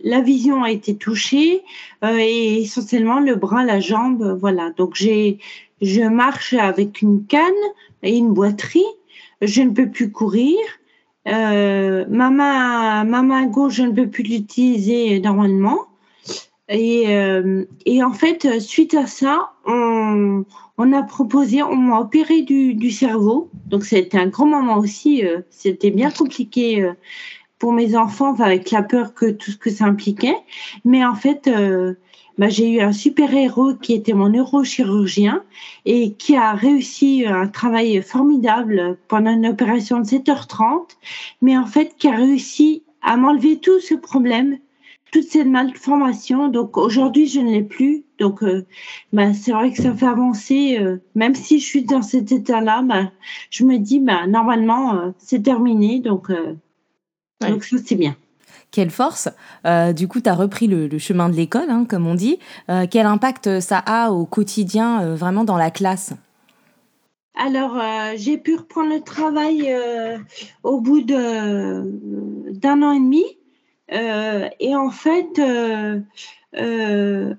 la 0.00 0.20
vision 0.20 0.62
a 0.62 0.70
été 0.70 0.96
touchée 0.96 1.62
euh, 2.04 2.16
et 2.18 2.62
essentiellement 2.62 3.20
le 3.20 3.34
bras, 3.34 3.64
la 3.64 3.80
jambe, 3.80 4.38
voilà. 4.38 4.70
Donc 4.76 4.94
j'ai, 4.94 5.38
je 5.80 6.02
marche 6.02 6.52
avec 6.54 7.02
une 7.02 7.26
canne 7.26 7.52
et 8.02 8.16
une 8.16 8.32
boiterie. 8.32 8.84
Je 9.42 9.62
ne 9.62 9.70
peux 9.70 9.88
plus 9.88 10.12
courir. 10.12 10.58
Euh, 11.26 12.04
ma 12.08 12.30
main, 12.30 13.04
ma 13.04 13.22
main 13.22 13.46
gauche, 13.46 13.74
je 13.74 13.82
ne 13.82 13.92
peux 13.92 14.08
plus 14.08 14.22
l'utiliser 14.22 15.20
normalement. 15.20 15.86
Et, 16.70 17.04
euh, 17.08 17.64
et 17.84 18.02
en 18.02 18.12
fait, 18.12 18.60
suite 18.60 18.94
à 18.94 19.06
ça, 19.06 19.50
on, 19.66 20.44
on 20.78 20.92
a 20.92 21.02
proposé, 21.02 21.62
on 21.62 21.76
m'a 21.76 22.00
opéré 22.00 22.40
du, 22.40 22.74
du, 22.74 22.90
cerveau. 22.90 23.50
Donc 23.66 23.84
c'était 23.84 24.18
un 24.18 24.28
grand 24.28 24.46
moment 24.46 24.78
aussi. 24.78 25.26
Euh, 25.26 25.40
c'était 25.50 25.90
bien 25.90 26.10
compliqué 26.10 26.80
euh, 26.80 26.92
pour 27.58 27.72
mes 27.72 27.96
enfants, 27.96 28.34
avec 28.40 28.70
la 28.70 28.82
peur 28.82 29.12
que 29.12 29.30
tout 29.30 29.50
ce 29.50 29.58
que 29.58 29.68
ça 29.68 29.84
impliquait. 29.84 30.36
Mais 30.86 31.04
en 31.04 31.14
fait, 31.14 31.48
euh, 31.48 31.94
bah, 32.38 32.48
j'ai 32.48 32.70
eu 32.70 32.80
un 32.80 32.92
super 32.92 33.34
héros 33.34 33.74
qui 33.74 33.92
était 33.92 34.14
mon 34.14 34.30
neurochirurgien 34.30 35.42
et 35.84 36.12
qui 36.14 36.36
a 36.36 36.52
réussi 36.52 37.24
un 37.26 37.48
travail 37.48 38.00
formidable 38.00 38.96
pendant 39.08 39.32
une 39.32 39.48
opération 39.48 40.00
de 40.00 40.04
7h30, 40.04 40.96
mais 41.42 41.58
en 41.58 41.66
fait 41.66 41.96
qui 41.98 42.08
a 42.08 42.16
réussi 42.16 42.84
à 43.02 43.18
m'enlever 43.18 43.58
tout 43.58 43.80
ce 43.80 43.94
problème 43.94 44.58
toute 45.10 45.24
cette 45.24 45.46
malformation. 45.46 46.48
Donc 46.48 46.76
aujourd'hui, 46.76 47.26
je 47.26 47.40
ne 47.40 47.50
l'ai 47.50 47.62
plus. 47.62 48.04
Donc, 48.18 48.42
euh, 48.42 48.66
bah, 49.12 49.32
c'est 49.34 49.52
vrai 49.52 49.72
que 49.72 49.82
ça 49.82 49.94
fait 49.94 50.06
avancer. 50.06 50.78
Euh, 50.78 50.98
même 51.14 51.34
si 51.34 51.58
je 51.58 51.64
suis 51.64 51.84
dans 51.84 52.02
cet 52.02 52.32
état-là, 52.32 52.82
bah, 52.82 53.10
je 53.50 53.64
me 53.64 53.78
dis, 53.78 53.98
bah, 53.98 54.26
normalement, 54.26 54.94
euh, 54.94 55.10
c'est 55.18 55.42
terminé. 55.42 56.00
Donc, 56.00 56.30
donc 57.40 57.64
ça, 57.64 57.76
c'est 57.84 57.96
bien. 57.96 58.14
Quelle 58.70 58.90
force 58.90 59.28
Du 59.96 60.06
coup, 60.06 60.20
tu 60.20 60.28
as 60.28 60.34
repris 60.34 60.68
le, 60.68 60.96
chemin 60.98 61.28
de 61.28 61.34
l'école, 61.34 61.70
hein, 61.70 61.86
comme 61.88 62.06
on 62.06 62.14
dit. 62.14 62.38
quel 62.90 63.06
impact 63.06 63.58
ça 63.58 63.78
a 63.78 64.10
au 64.12 64.26
quotidien, 64.26 65.16
vraiment 65.16 65.42
dans 65.42 65.56
la 65.56 65.72
classe? 65.72 66.12
Alors, 67.34 67.76
j'ai 68.14 68.38
pu 68.38 68.54
reprendre 68.54 68.94
le 68.94 69.00
travail 69.00 69.74
au 70.62 70.80
bout 70.80 71.02
d'un 71.02 71.82
an 72.82 72.92
et 72.92 73.00
demi. 73.00 73.24
Euh, 73.92 74.48
et 74.60 74.74
en 74.76 74.90
fait, 74.90 75.38
euh, 75.38 76.00
euh, 76.56 77.34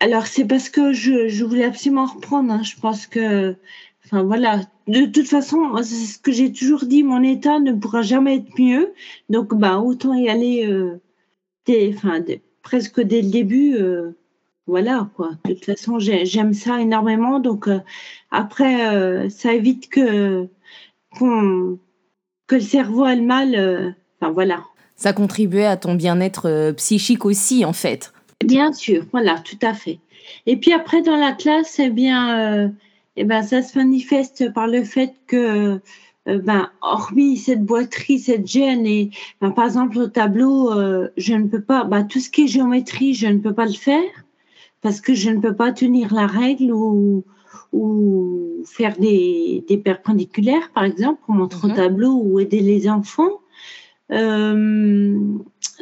alors 0.00 0.26
c'est 0.26 0.46
parce 0.46 0.68
que 0.68 0.92
je, 0.92 1.28
je, 1.28 1.44
voulais 1.44 1.64
absolument 1.64 2.06
reprendre. 2.06 2.52
Hein. 2.52 2.62
Je 2.62 2.76
pense 2.80 3.06
que, 3.06 3.56
enfin 4.04 4.22
voilà, 4.22 4.60
de 4.88 5.06
toute 5.06 5.28
façon, 5.28 5.76
c'est 5.82 6.06
ce 6.06 6.18
que 6.18 6.32
j'ai 6.32 6.52
toujours 6.52 6.84
dit, 6.86 7.02
mon 7.02 7.22
état 7.22 7.58
ne 7.60 7.72
pourra 7.72 8.02
jamais 8.02 8.36
être 8.36 8.58
mieux. 8.58 8.94
Donc, 9.28 9.54
bah, 9.54 9.78
autant 9.78 10.14
y 10.14 10.28
aller 10.28 10.68
enfin, 11.68 12.20
presque 12.62 13.00
dès 13.00 13.22
le 13.22 13.30
début. 13.30 13.76
voilà 14.66 15.10
quoi. 15.16 15.32
De 15.44 15.54
toute 15.54 15.64
façon, 15.66 15.98
j'aime 15.98 16.54
ça 16.54 16.80
énormément. 16.80 17.40
Donc 17.40 17.68
après, 18.30 19.28
ça 19.30 19.52
évite 19.52 19.88
que 19.88 20.48
que 22.46 22.54
le 22.56 22.60
cerveau 22.60 23.06
ait 23.06 23.16
le 23.16 23.22
mal. 23.22 23.96
Enfin 24.20 24.32
voilà 24.32 24.64
ça 25.02 25.12
contribuait 25.12 25.66
à 25.66 25.76
ton 25.76 25.94
bien-être 25.94 26.48
euh, 26.48 26.72
psychique 26.72 27.24
aussi, 27.24 27.64
en 27.64 27.72
fait. 27.72 28.12
Bien 28.44 28.72
sûr, 28.72 29.04
voilà, 29.10 29.40
tout 29.40 29.58
à 29.60 29.74
fait. 29.74 29.98
Et 30.46 30.56
puis 30.56 30.72
après, 30.72 31.02
dans 31.02 31.16
la 31.16 31.32
classe, 31.32 31.80
eh 31.80 31.90
bien, 31.90 32.38
euh, 32.38 32.68
eh 33.16 33.24
ben, 33.24 33.42
ça 33.42 33.62
se 33.62 33.76
manifeste 33.76 34.52
par 34.52 34.68
le 34.68 34.84
fait 34.84 35.12
que, 35.26 35.80
euh, 36.28 36.38
ben, 36.38 36.70
hormis 36.82 37.36
cette 37.36 37.64
boiterie, 37.64 38.20
cette 38.20 38.46
gêne, 38.46 38.86
et 38.86 39.10
ben, 39.40 39.50
par 39.50 39.64
exemple 39.64 39.98
au 39.98 40.06
tableau, 40.06 40.70
je 41.16 41.34
ne 41.34 41.48
peux 41.48 41.62
pas, 41.62 41.82
ben, 41.82 42.04
tout 42.04 42.20
ce 42.20 42.30
qui 42.30 42.44
est 42.44 42.46
géométrie, 42.46 43.12
je 43.12 43.26
ne 43.26 43.38
peux 43.38 43.54
pas 43.54 43.66
le 43.66 43.72
faire 43.72 44.24
parce 44.82 45.00
que 45.00 45.14
je 45.14 45.30
ne 45.30 45.40
peux 45.40 45.54
pas 45.54 45.72
tenir 45.72 46.14
la 46.14 46.28
règle 46.28 46.72
ou, 46.72 47.24
ou 47.72 48.62
faire 48.66 48.96
des, 48.98 49.64
des 49.66 49.78
perpendiculaires, 49.78 50.70
par 50.72 50.84
exemple, 50.84 51.20
pour 51.26 51.34
montrer 51.34 51.66
au 51.66 51.70
mhm. 51.70 51.76
tableau 51.76 52.20
ou 52.22 52.38
aider 52.38 52.60
les 52.60 52.88
enfants. 52.88 53.41
Euh, 54.12 55.18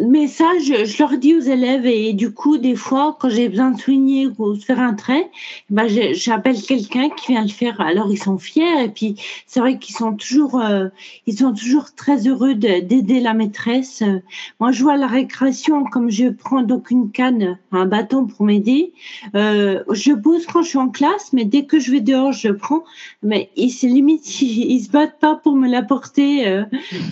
mais 0.02 0.28
ça, 0.28 0.46
je, 0.58 0.84
je, 0.84 0.98
leur 0.98 1.18
dis 1.18 1.34
aux 1.34 1.40
élèves 1.40 1.84
et 1.86 2.12
du 2.12 2.32
coup, 2.32 2.58
des 2.58 2.74
fois, 2.74 3.16
quand 3.20 3.28
j'ai 3.28 3.48
besoin 3.48 3.70
de 3.70 3.80
souligner 3.80 4.28
ou 4.38 4.54
de 4.54 4.60
faire 4.62 4.80
un 4.80 4.94
trait, 4.94 5.30
ben 5.68 5.88
j'appelle 5.88 6.60
quelqu'un 6.62 7.10
qui 7.10 7.32
vient 7.32 7.42
le 7.42 7.48
faire. 7.48 7.80
Alors 7.80 8.10
ils 8.10 8.22
sont 8.22 8.38
fiers 8.38 8.84
et 8.84 8.88
puis 8.88 9.16
c'est 9.46 9.60
vrai 9.60 9.78
qu'ils 9.78 9.94
sont 9.94 10.14
toujours, 10.14 10.60
euh, 10.60 10.88
ils 11.26 11.38
sont 11.38 11.52
toujours 11.52 11.94
très 11.94 12.26
heureux 12.26 12.54
d'aider 12.54 13.20
la 13.20 13.34
maîtresse. 13.34 14.02
Moi, 14.58 14.72
je 14.72 14.82
vois 14.82 14.96
la 14.96 15.06
récréation 15.06 15.84
comme 15.84 16.10
je 16.10 16.28
prends 16.28 16.62
donc 16.62 16.90
une 16.90 17.10
canne, 17.10 17.58
un 17.72 17.86
bâton 17.86 18.26
pour 18.26 18.46
m'aider. 18.46 18.92
Euh, 19.34 19.82
je 19.92 20.12
pose 20.12 20.46
quand 20.46 20.62
je 20.62 20.68
suis 20.68 20.78
en 20.78 20.88
classe, 20.88 21.32
mais 21.32 21.44
dès 21.44 21.64
que 21.64 21.78
je 21.78 21.90
vais 21.90 22.00
dehors, 22.00 22.32
je 22.32 22.48
prends. 22.48 22.84
Mais 23.22 23.50
ils 23.56 23.70
se 23.70 23.86
limite, 23.86 24.40
ils, 24.40 24.70
ils 24.70 24.80
se 24.80 24.90
battent 24.90 25.18
pas 25.20 25.34
pour 25.34 25.56
me 25.56 25.68
l'apporter. 25.68 26.46
Euh, 26.46 26.64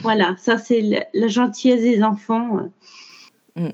voilà, 0.03 0.37
ça 0.39 0.59
c'est 0.59 1.08
la 1.15 1.29
gentillesse 1.29 1.83
des 1.83 2.03
enfants. 2.03 2.61
Mm. 3.57 3.69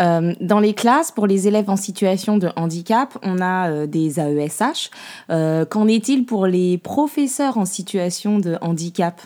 Euh, 0.00 0.34
dans 0.40 0.60
les 0.60 0.74
classes, 0.74 1.10
pour 1.10 1.26
les 1.26 1.48
élèves 1.48 1.70
en 1.70 1.76
situation 1.76 2.38
de 2.38 2.50
handicap, 2.56 3.18
on 3.22 3.40
a 3.40 3.70
euh, 3.70 3.86
des 3.86 4.20
AESH. 4.20 4.90
Euh, 5.30 5.64
qu'en 5.64 5.88
est-il 5.88 6.24
pour 6.24 6.46
les 6.46 6.78
professeurs 6.78 7.58
en 7.58 7.64
situation 7.64 8.38
de 8.38 8.56
handicap? 8.60 9.20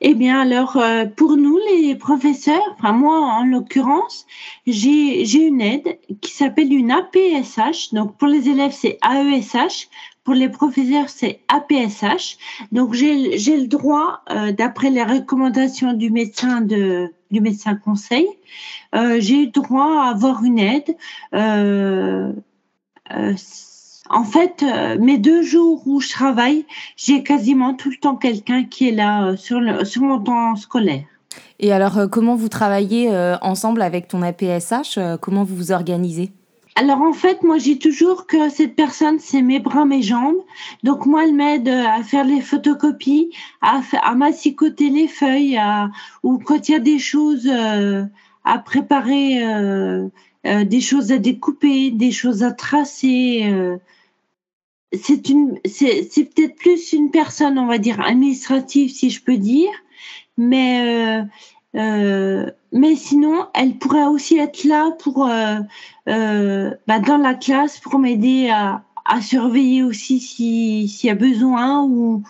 Eh 0.00 0.14
bien, 0.14 0.40
alors, 0.40 0.80
pour 1.16 1.36
nous, 1.36 1.58
les 1.72 1.94
professeurs, 1.96 2.62
enfin 2.74 2.92
moi 2.92 3.18
en 3.18 3.44
l'occurrence, 3.44 4.26
j'ai 4.66 5.46
une 5.46 5.60
aide 5.60 5.98
qui 6.20 6.32
s'appelle 6.32 6.72
une 6.72 6.90
APSH. 6.90 7.92
Donc, 7.92 8.16
pour 8.16 8.28
les 8.28 8.48
élèves, 8.48 8.72
c'est 8.72 8.98
AESH. 9.04 9.88
Pour 10.24 10.34
les 10.34 10.48
professeurs, 10.48 11.08
c'est 11.08 11.40
APSH. 11.48 12.36
Donc, 12.70 12.94
j'ai 12.94 13.56
le 13.56 13.66
droit, 13.66 14.22
d'après 14.56 14.90
les 14.90 15.02
recommandations 15.02 15.94
du 15.94 16.10
médecin 16.10 16.60
de, 16.60 17.12
du 17.32 17.40
médecin 17.40 17.74
conseil, 17.74 18.28
euh, 18.94 19.16
j'ai 19.18 19.44
eu 19.44 19.46
droit 19.48 20.04
à 20.04 20.10
avoir 20.10 20.44
une 20.44 20.58
aide. 20.58 20.94
Euh, 21.34 22.32
euh, 23.10 23.34
en 24.10 24.24
fait, 24.24 24.64
mes 25.00 25.16
deux 25.18 25.42
jours 25.42 25.82
où 25.86 26.00
je 26.00 26.10
travaille, 26.10 26.66
j'ai 26.96 27.22
quasiment 27.22 27.74
tout 27.74 27.90
le 27.90 27.96
temps 27.96 28.16
quelqu'un 28.16 28.64
qui 28.64 28.88
est 28.88 28.92
là 28.92 29.36
sur, 29.36 29.58
le, 29.58 29.84
sur 29.84 30.02
mon 30.02 30.20
temps 30.20 30.54
scolaire. 30.54 31.04
Et 31.58 31.72
alors, 31.72 32.10
comment 32.10 32.36
vous 32.36 32.50
travaillez 32.50 33.10
ensemble 33.40 33.80
avec 33.80 34.08
ton 34.08 34.20
APSH 34.20 34.98
Comment 35.20 35.44
vous 35.44 35.56
vous 35.56 35.72
organisez? 35.72 36.30
Alors 36.74 37.02
en 37.02 37.12
fait, 37.12 37.42
moi 37.42 37.58
j'ai 37.58 37.78
toujours 37.78 38.26
que 38.26 38.48
cette 38.48 38.74
personne, 38.74 39.18
c'est 39.18 39.42
mes 39.42 39.60
bras, 39.60 39.84
mes 39.84 40.02
jambes. 40.02 40.42
Donc 40.82 41.04
moi, 41.04 41.24
elle 41.24 41.34
m'aide 41.34 41.68
à 41.68 42.02
faire 42.02 42.24
les 42.24 42.40
photocopies, 42.40 43.30
à, 43.60 43.82
massicoter 44.14 44.88
les 44.88 45.06
feuilles, 45.06 45.60
ou 46.22 46.38
quand 46.38 46.68
il 46.68 46.72
y 46.72 46.74
a 46.74 46.78
des 46.78 46.98
choses 46.98 47.46
euh, 47.46 48.04
à 48.44 48.58
préparer, 48.58 49.42
euh, 49.44 50.08
euh, 50.46 50.64
des 50.64 50.80
choses 50.80 51.12
à 51.12 51.18
découper, 51.18 51.90
des 51.90 52.10
choses 52.10 52.42
à 52.42 52.52
tracer. 52.52 53.42
Euh. 53.44 53.76
c'est 54.92 55.22
peut-être 55.22 56.56
plus 56.56 56.92
une 56.92 57.10
personne, 57.10 57.58
on 57.58 57.66
va 57.66 57.78
dire 57.78 58.00
administrative, 58.00 58.90
si 58.90 59.10
je 59.10 59.22
peux 59.22 59.36
dire, 59.36 59.70
mais 60.36 61.22
euh, 61.74 62.50
mais 62.72 62.96
sinon, 62.96 63.46
elle 63.54 63.78
pourrait 63.78 64.04
aussi 64.04 64.38
être 64.38 64.64
là 64.64 64.90
pour 64.98 65.26
euh, 65.26 65.60
euh, 66.08 66.74
bah, 66.86 67.00
dans 67.00 67.16
la 67.16 67.34
classe 67.34 67.78
pour 67.78 67.98
m'aider 67.98 68.50
à, 68.50 68.84
à, 69.04 69.20
surveiller 69.22 69.82
aussi 69.82 70.20
s'il 70.20 71.06
y 71.06 71.10
a 71.10 71.14
besoin 71.14 71.82
ou, 71.84 72.22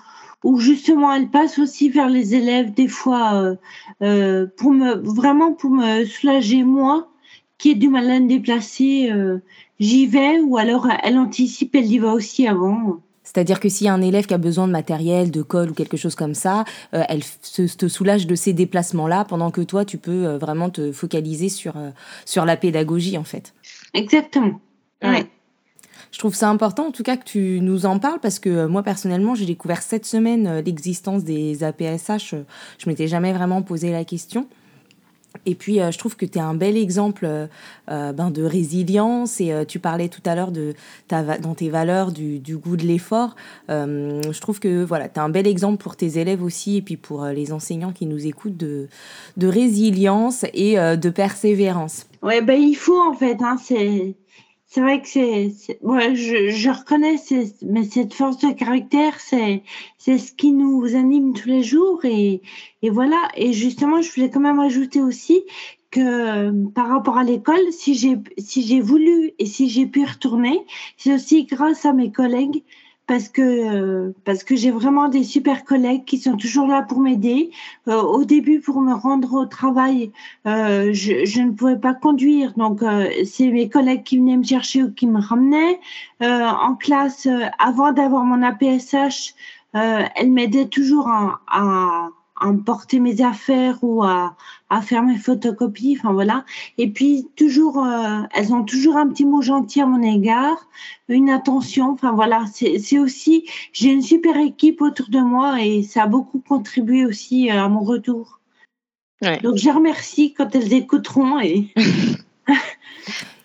ou 0.44 0.58
justement 0.58 1.12
elle 1.12 1.28
passe 1.28 1.58
aussi 1.58 1.88
vers 1.88 2.08
les 2.08 2.34
élèves 2.34 2.72
des 2.72 2.88
fois 2.88 3.56
euh, 4.02 4.46
pour 4.56 4.72
me 4.72 4.94
vraiment 4.94 5.52
pour 5.52 5.70
me 5.70 6.04
soulager 6.04 6.62
moi 6.62 7.08
qui 7.58 7.70
ai 7.70 7.74
du 7.74 7.88
mal 7.88 8.10
à 8.10 8.20
me 8.20 8.28
déplacer. 8.28 9.10
J'y 9.80 10.06
vais 10.06 10.40
ou 10.40 10.56
alors 10.56 10.88
elle 11.02 11.18
anticipe, 11.18 11.74
elle 11.74 11.90
y 11.90 11.98
va 11.98 12.12
aussi 12.12 12.46
avant. 12.46 13.00
C'est-à-dire 13.32 13.60
que 13.60 13.68
s'il 13.68 13.86
y 13.86 13.88
a 13.88 13.94
un 13.94 14.02
élève 14.02 14.26
qui 14.26 14.34
a 14.34 14.38
besoin 14.38 14.66
de 14.66 14.72
matériel, 14.72 15.30
de 15.30 15.42
colle 15.42 15.70
ou 15.70 15.74
quelque 15.74 15.96
chose 15.96 16.14
comme 16.14 16.34
ça, 16.34 16.64
euh, 16.94 17.02
elle 17.08 17.22
te 17.22 17.88
soulage 17.88 18.26
de 18.26 18.34
ces 18.34 18.52
déplacements-là 18.52 19.24
pendant 19.24 19.50
que 19.50 19.62
toi, 19.62 19.84
tu 19.84 19.96
peux 19.96 20.26
euh, 20.26 20.38
vraiment 20.38 20.68
te 20.68 20.92
focaliser 20.92 21.48
sur, 21.48 21.76
euh, 21.76 21.90
sur 22.26 22.44
la 22.44 22.56
pédagogie, 22.56 23.16
en 23.16 23.24
fait. 23.24 23.54
Exactement. 23.94 24.60
Ouais. 25.02 25.26
Je 26.10 26.18
trouve 26.18 26.34
ça 26.34 26.50
important, 26.50 26.88
en 26.88 26.90
tout 26.90 27.02
cas, 27.02 27.16
que 27.16 27.24
tu 27.24 27.60
nous 27.62 27.86
en 27.86 27.98
parles 27.98 28.20
parce 28.20 28.38
que 28.38 28.66
moi, 28.66 28.82
personnellement, 28.82 29.34
j'ai 29.34 29.46
découvert 29.46 29.80
cette 29.80 30.04
semaine 30.04 30.60
l'existence 30.60 31.24
des 31.24 31.64
APSH. 31.64 32.34
Je 32.78 32.88
m'étais 32.88 33.08
jamais 33.08 33.32
vraiment 33.32 33.62
posé 33.62 33.90
la 33.92 34.04
question. 34.04 34.46
Et 35.44 35.54
puis, 35.54 35.80
euh, 35.80 35.90
je 35.90 35.98
trouve 35.98 36.16
que 36.16 36.26
tu 36.26 36.38
es 36.38 36.40
un 36.40 36.54
bel 36.54 36.76
exemple 36.76 37.24
euh, 37.24 37.46
euh, 37.90 38.12
ben, 38.12 38.30
de 38.30 38.42
résilience. 38.42 39.40
Et 39.40 39.52
tu 39.66 39.78
parlais 39.78 40.08
tout 40.08 40.20
à 40.24 40.34
l'heure 40.34 40.52
de 40.52 40.74
dans 41.08 41.54
tes 41.54 41.68
valeurs 41.68 42.12
du, 42.12 42.38
du 42.38 42.56
goût 42.56 42.76
de 42.76 42.84
l'effort. 42.84 43.36
je 43.68 44.40
trouve 44.40 44.60
que 44.60 44.82
voilà, 44.84 45.08
tu 45.08 45.16
es 45.16 45.18
un 45.18 45.28
bel 45.28 45.46
exemple 45.46 45.82
pour 45.82 45.96
tes 45.96 46.18
élèves 46.18 46.42
aussi 46.42 46.78
et 46.78 46.82
puis 46.82 46.96
pour 46.96 47.24
les 47.26 47.52
enseignants 47.52 47.92
qui 47.92 48.06
nous 48.06 48.26
écoutent 48.26 48.56
de, 48.56 48.88
de 49.36 49.46
résilience 49.46 50.44
et 50.54 50.76
de 50.76 51.10
persévérance. 51.10 52.06
Ouais, 52.22 52.40
ben, 52.40 52.58
il 52.58 52.74
faut 52.74 53.00
en 53.00 53.14
fait. 53.14 53.36
Hein, 53.42 53.56
c'est 53.62 54.14
c'est 54.74 54.80
vrai 54.80 55.02
que 55.02 55.08
c'est, 55.08 55.52
ouais, 55.82 56.14
je, 56.14 56.48
je 56.48 56.70
reconnais, 56.70 57.16
mais 57.60 57.84
cette 57.84 58.14
force 58.14 58.38
de 58.38 58.52
caractère, 58.52 59.20
c'est, 59.20 59.62
c'est 59.98 60.16
ce 60.16 60.32
qui 60.32 60.50
nous 60.52 60.96
anime 60.96 61.34
tous 61.34 61.46
les 61.46 61.62
jours 61.62 62.02
et, 62.06 62.40
et 62.80 62.88
voilà. 62.88 63.28
Et 63.36 63.52
justement, 63.52 64.00
je 64.00 64.10
voulais 64.10 64.30
quand 64.30 64.40
même 64.40 64.60
ajouter 64.60 65.02
aussi 65.02 65.42
que 65.90 66.50
par 66.70 66.88
rapport 66.88 67.18
à 67.18 67.22
l'école, 67.22 67.70
si 67.70 67.94
j'ai, 67.94 68.16
si 68.38 68.62
j'ai 68.62 68.80
voulu 68.80 69.32
et 69.38 69.44
si 69.44 69.68
j'ai 69.68 69.84
pu 69.84 70.06
retourner, 70.06 70.64
c'est 70.96 71.12
aussi 71.12 71.44
grâce 71.44 71.84
à 71.84 71.92
mes 71.92 72.10
collègues 72.10 72.64
parce 73.12 73.28
que 73.28 73.42
euh, 73.42 74.14
parce 74.24 74.42
que 74.42 74.56
j'ai 74.56 74.70
vraiment 74.70 75.10
des 75.10 75.22
super 75.22 75.66
collègues 75.66 76.06
qui 76.06 76.16
sont 76.16 76.34
toujours 76.34 76.66
là 76.66 76.80
pour 76.80 76.98
m'aider. 76.98 77.50
Euh, 77.86 78.00
au 78.00 78.24
début, 78.24 78.60
pour 78.60 78.80
me 78.80 78.94
rendre 78.94 79.34
au 79.34 79.44
travail, 79.44 80.12
euh, 80.46 80.94
je, 80.94 81.26
je, 81.26 81.42
ne 81.42 81.50
pouvais 81.50 81.76
pas 81.76 81.92
conduire, 81.92 82.54
donc 82.54 82.82
euh, 82.82 83.10
c'est 83.26 83.48
mes 83.48 83.68
collègues 83.68 84.02
qui 84.02 84.16
venaient 84.16 84.38
me 84.38 84.44
chercher 84.44 84.82
ou 84.84 84.90
qui 84.90 85.06
me 85.06 85.20
ramenaient. 85.20 85.78
en 86.20 86.74
classe, 86.74 87.28
avant 87.58 87.92
d'avoir 87.92 88.24
mon 88.24 88.42
APSH, 88.42 89.34
elles 89.74 90.32
m'aidaient 90.32 90.68
toujours 90.68 91.08
à, 91.08 91.40
à 91.48 92.08
à 92.42 92.52
porter 92.64 92.98
mes 92.98 93.22
affaires 93.22 93.78
ou 93.82 94.02
à, 94.02 94.36
à 94.68 94.82
faire 94.82 95.02
mes 95.02 95.16
photocopies, 95.16 95.96
enfin 95.98 96.12
voilà. 96.12 96.44
Et 96.76 96.90
puis 96.90 97.28
toujours, 97.36 97.84
euh, 97.84 98.22
elles 98.34 98.52
ont 98.52 98.64
toujours 98.64 98.96
un 98.96 99.08
petit 99.08 99.24
mot 99.24 99.42
gentil 99.42 99.80
à 99.80 99.86
mon 99.86 100.02
égard, 100.02 100.68
une 101.08 101.30
attention, 101.30 101.90
enfin 101.90 102.12
voilà. 102.12 102.44
C'est 102.52 102.98
aussi, 102.98 103.48
j'ai 103.72 103.90
une 103.90 104.02
super 104.02 104.36
équipe 104.36 104.82
autour 104.82 105.08
de 105.08 105.20
moi 105.20 105.62
et 105.62 105.82
ça 105.82 106.04
a 106.04 106.06
beaucoup 106.06 106.40
contribué 106.40 107.06
aussi 107.06 107.48
à 107.50 107.68
mon 107.68 107.80
retour. 107.80 108.40
Ouais. 109.22 109.38
Donc 109.40 109.56
je 109.56 109.66
les 109.66 109.70
remercie 109.70 110.34
quand 110.34 110.54
elles 110.56 110.72
écouteront 110.72 111.38
et 111.38 111.68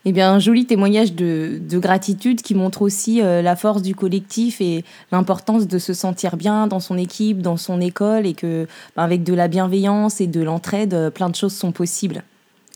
Eh 0.10 0.14
bien, 0.14 0.32
un 0.32 0.40
joli 0.40 0.66
témoignage 0.66 1.16
de, 1.16 1.60
gratitude 1.70 2.42
qui 2.42 2.56
montre 2.56 2.82
aussi 2.82 3.22
euh, 3.22 3.42
la 3.42 3.58
force 3.58 3.82
du 3.82 3.94
collectif 3.94 4.62
et 4.62 4.86
l'importance 5.12 5.68
de 5.68 5.78
se 5.80 5.94
sentir 5.94 6.38
bien 6.38 6.68
dans 6.68 6.80
son 6.80 6.98
équipe, 6.98 7.42
dans 7.42 7.58
son 7.58 7.82
école, 7.82 8.26
et 8.26 8.34
que 8.34 8.68
ben, 8.96 9.04
avec 9.04 9.24
de 9.24 9.34
la 9.34 9.50
bienveillance 9.50 10.22
et 10.22 10.28
de 10.28 10.42
l'entraide, 10.42 10.94
euh, 10.94 11.10
plein 11.10 11.28
de 11.28 11.36
choses 11.36 11.54
sont 11.54 11.74
possibles. 11.74 12.24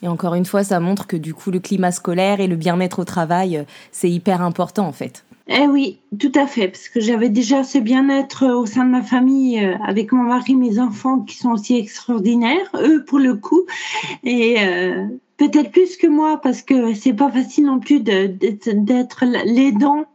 Et 0.03 0.09
encore 0.09 0.35
une 0.35 0.43
fois, 0.43 0.65
ça 0.65 0.81
montre 0.81 1.07
que 1.07 1.15
du 1.15 1.33
coup, 1.33 1.51
le 1.51 1.59
climat 1.59 1.93
scolaire 1.93 2.41
et 2.41 2.47
le 2.47 2.57
bien-être 2.57 2.99
au 2.99 3.05
travail, 3.05 3.55
euh, 3.55 3.63
c'est 3.93 4.11
hyper 4.11 4.41
important 4.41 4.85
en 4.85 4.91
fait. 4.91 5.23
Eh 5.47 5.67
oui, 5.67 5.99
tout 6.19 6.33
à 6.35 6.47
fait, 6.47 6.67
parce 6.67 6.89
que 6.89 6.99
j'avais 6.99 7.29
déjà 7.29 7.63
ce 7.63 7.77
bien-être 7.77 8.45
au 8.45 8.65
sein 8.65 8.83
de 8.83 8.89
ma 8.89 9.03
famille 9.03 9.57
avec 9.85 10.11
mon 10.11 10.23
mari, 10.23 10.55
mes 10.55 10.79
enfants 10.79 11.19
qui 11.19 11.37
sont 11.37 11.51
aussi 11.51 11.77
extraordinaires, 11.77 12.69
eux 12.75 13.05
pour 13.05 13.19
le 13.19 13.35
coup. 13.35 13.63
Et 14.23 14.57
peut-être 15.41 15.71
plus 15.71 15.97
que 15.97 16.05
moi 16.05 16.39
parce 16.39 16.61
que 16.61 16.93
c'est 16.93 17.13
pas 17.13 17.31
facile 17.31 17.65
non 17.65 17.79
plus 17.79 17.99
d'être 17.99 19.25
l'aidant 19.43 20.05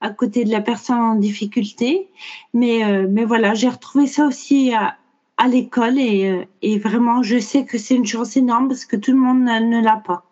à 0.00 0.08
côté 0.08 0.44
de 0.44 0.50
la 0.50 0.62
personne 0.62 0.96
en 0.96 1.14
difficulté. 1.16 2.08
Mais, 2.54 2.82
euh, 2.82 3.06
mais 3.10 3.26
voilà, 3.26 3.52
j'ai 3.52 3.68
retrouvé 3.68 4.06
ça 4.06 4.26
aussi 4.26 4.72
à, 4.72 4.96
l'école 5.48 5.98
et, 5.98 6.30
euh, 6.30 6.44
et, 6.62 6.78
vraiment, 6.78 7.22
je 7.22 7.38
sais 7.38 7.66
que 7.66 7.76
c'est 7.76 7.94
une 7.94 8.06
chance 8.06 8.38
énorme 8.38 8.68
parce 8.68 8.86
que 8.86 8.96
tout 8.96 9.12
le 9.12 9.18
monde 9.18 9.42
ne, 9.42 9.82
l'a 9.82 9.96
pas. 9.96 10.24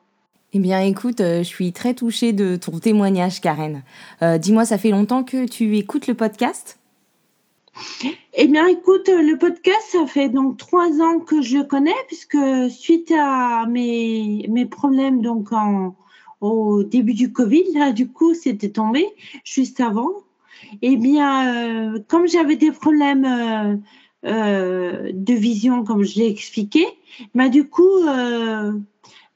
Eh 0.54 0.58
bien, 0.58 0.80
écoute, 0.80 1.20
euh, 1.20 1.40
je 1.40 1.48
suis 1.48 1.74
très 1.74 1.92
touchée 1.92 2.32
de 2.32 2.56
ton 2.56 2.78
témoignage, 2.78 3.42
Karen. 3.42 3.82
Dis-moi, 4.38 4.64
ça 4.64 4.78
fait 4.78 4.90
longtemps 4.90 5.24
que 5.24 5.46
tu 5.46 5.76
écoutes 5.76 6.06
le 6.06 6.14
podcast? 6.14 6.78
Eh 8.34 8.46
bien, 8.46 8.66
écoute, 8.66 9.08
le 9.08 9.36
podcast, 9.36 9.82
ça 9.90 10.06
fait 10.06 10.28
donc 10.28 10.56
trois 10.56 11.00
ans 11.00 11.20
que 11.20 11.42
je 11.42 11.58
le 11.58 11.64
connais, 11.64 11.94
puisque 12.06 12.38
suite 12.70 13.12
à 13.16 13.66
mes, 13.66 14.46
mes 14.48 14.66
problèmes 14.66 15.20
donc 15.22 15.52
en, 15.52 15.94
au 16.40 16.82
début 16.82 17.14
du 17.14 17.32
Covid, 17.32 17.72
là, 17.74 17.92
du 17.92 18.08
coup, 18.08 18.34
c'était 18.34 18.70
tombé 18.70 19.06
juste 19.44 19.80
avant. 19.80 20.10
Eh 20.80 20.96
bien, 20.96 21.94
euh, 21.94 22.00
comme 22.08 22.26
j'avais 22.26 22.56
des 22.56 22.72
problèmes 22.72 23.24
euh, 23.24 23.76
euh, 24.26 25.10
de 25.12 25.34
vision, 25.34 25.84
comme 25.84 26.02
je 26.02 26.18
l'ai 26.18 26.28
expliqué, 26.28 26.86
bah, 27.34 27.48
du 27.48 27.68
coup, 27.68 28.04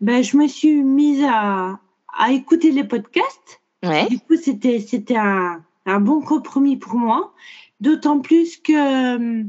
ben, 0.00 0.22
je 0.22 0.36
me 0.36 0.46
suis 0.46 0.82
mise 0.82 1.24
à, 1.28 1.78
à 2.16 2.32
écouter 2.32 2.70
les 2.70 2.84
podcasts. 2.84 3.60
Ouais. 3.82 4.06
Du 4.08 4.18
coup, 4.18 4.36
c'était, 4.36 4.80
c'était 4.80 5.16
un, 5.16 5.62
un 5.86 6.00
bon 6.00 6.20
compromis 6.20 6.76
pour 6.76 6.94
moi. 6.94 7.32
D'autant 7.80 8.20
plus 8.20 8.56
que 8.56 9.44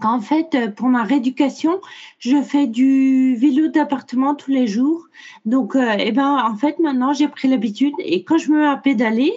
qu'en 0.00 0.20
fait, 0.20 0.74
pour 0.74 0.88
ma 0.88 1.04
rééducation, 1.04 1.80
je 2.18 2.42
fais 2.42 2.66
du 2.66 3.36
vélo 3.36 3.68
d'appartement 3.68 4.34
tous 4.34 4.50
les 4.50 4.66
jours. 4.66 5.06
Donc, 5.44 5.76
euh, 5.76 5.94
eh 5.98 6.12
ben, 6.12 6.44
en 6.44 6.56
fait, 6.56 6.78
maintenant, 6.78 7.12
j'ai 7.12 7.28
pris 7.28 7.48
l'habitude. 7.48 7.94
Et 7.98 8.24
quand 8.24 8.38
je 8.38 8.50
me 8.50 8.58
mets 8.58 8.66
à 8.66 8.76
pédaler, 8.76 9.32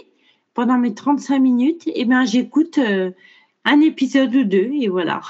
pendant 0.53 0.77
mes 0.77 0.93
35 0.93 1.39
minutes, 1.39 1.83
eh 1.93 2.05
ben, 2.05 2.25
j'écoute 2.25 2.77
euh, 2.77 3.11
un 3.65 3.81
épisode 3.81 4.35
ou 4.35 4.43
deux, 4.43 4.69
et 4.73 4.87
voilà. 4.87 5.21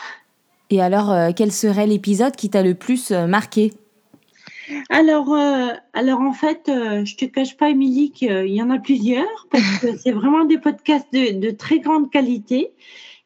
Et 0.69 0.81
alors, 0.81 1.11
euh, 1.11 1.31
quel 1.35 1.51
serait 1.51 1.87
l'épisode 1.87 2.35
qui 2.35 2.49
t'a 2.49 2.63
le 2.63 2.75
plus 2.75 3.11
marqué? 3.11 3.73
Alors, 4.89 5.33
euh, 5.33 5.73
alors 5.93 6.21
en 6.21 6.33
fait, 6.33 6.69
euh, 6.69 7.05
je 7.05 7.15
te 7.15 7.25
cache 7.25 7.57
pas, 7.57 7.69
Émilie, 7.69 8.11
qu'il 8.11 8.47
y 8.47 8.61
en 8.61 8.69
a 8.69 8.79
plusieurs 8.79 9.47
parce 9.51 9.79
que 9.79 9.97
c'est 9.97 10.11
vraiment 10.11 10.45
des 10.45 10.57
podcasts 10.57 11.11
de, 11.13 11.51
très 11.51 11.79
grande 11.79 12.11
qualité. 12.11 12.71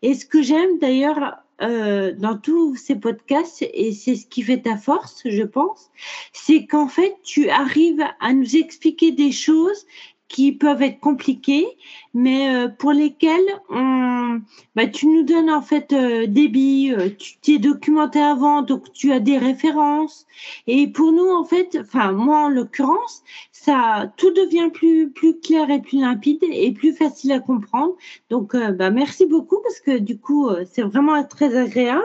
Et 0.01 0.13
ce 0.13 0.25
que 0.25 0.41
j'aime 0.41 0.79
d'ailleurs 0.79 1.37
euh, 1.61 2.13
dans 2.17 2.37
tous 2.37 2.75
ces 2.75 2.95
podcasts, 2.95 3.63
et 3.73 3.93
c'est 3.93 4.15
ce 4.15 4.25
qui 4.25 4.41
fait 4.41 4.61
ta 4.61 4.77
force, 4.77 5.21
je 5.25 5.43
pense, 5.43 5.91
c'est 6.33 6.65
qu'en 6.65 6.87
fait, 6.87 7.15
tu 7.23 7.49
arrives 7.49 8.03
à 8.19 8.33
nous 8.33 8.55
expliquer 8.55 9.11
des 9.11 9.31
choses 9.31 9.85
qui 10.27 10.51
peuvent 10.51 10.81
être 10.81 10.99
compliquées, 10.99 11.67
mais 12.13 12.55
euh, 12.55 12.67
pour 12.67 12.91
lesquelles 12.91 13.45
on, 13.69 14.41
bah, 14.75 14.87
tu 14.87 15.07
nous 15.07 15.23
donnes 15.23 15.49
en 15.49 15.61
fait 15.61 15.93
euh, 15.93 16.25
des 16.27 16.47
billes, 16.47 16.93
euh, 16.93 17.09
tu 17.17 17.37
t'es 17.37 17.59
documenté 17.59 18.19
avant, 18.19 18.61
donc 18.61 18.91
tu 18.93 19.11
as 19.11 19.19
des 19.19 19.37
références. 19.37 20.25
Et 20.65 20.87
pour 20.87 21.11
nous, 21.11 21.29
en 21.29 21.45
fait, 21.45 21.77
enfin 21.79 22.11
moi 22.11 22.45
en 22.45 22.49
l'occurrence, 22.49 23.23
ça 23.51 24.11
tout 24.17 24.31
devient 24.31 24.69
plus 24.73 25.11
plus 25.11 25.39
clair 25.39 25.69
et 25.69 25.81
plus 25.81 25.99
limpide 25.99 26.43
et 26.51 26.71
plus 26.71 26.93
facile 26.93 27.31
à 27.31 27.39
comprendre. 27.39 27.93
Donc, 28.29 28.55
bah, 28.55 28.89
merci 28.89 29.25
beaucoup 29.25 29.59
parce 29.61 29.79
que 29.79 29.97
du 29.99 30.17
coup, 30.17 30.49
c'est 30.71 30.81
vraiment 30.81 31.23
très 31.23 31.55
agréable. 31.55 32.03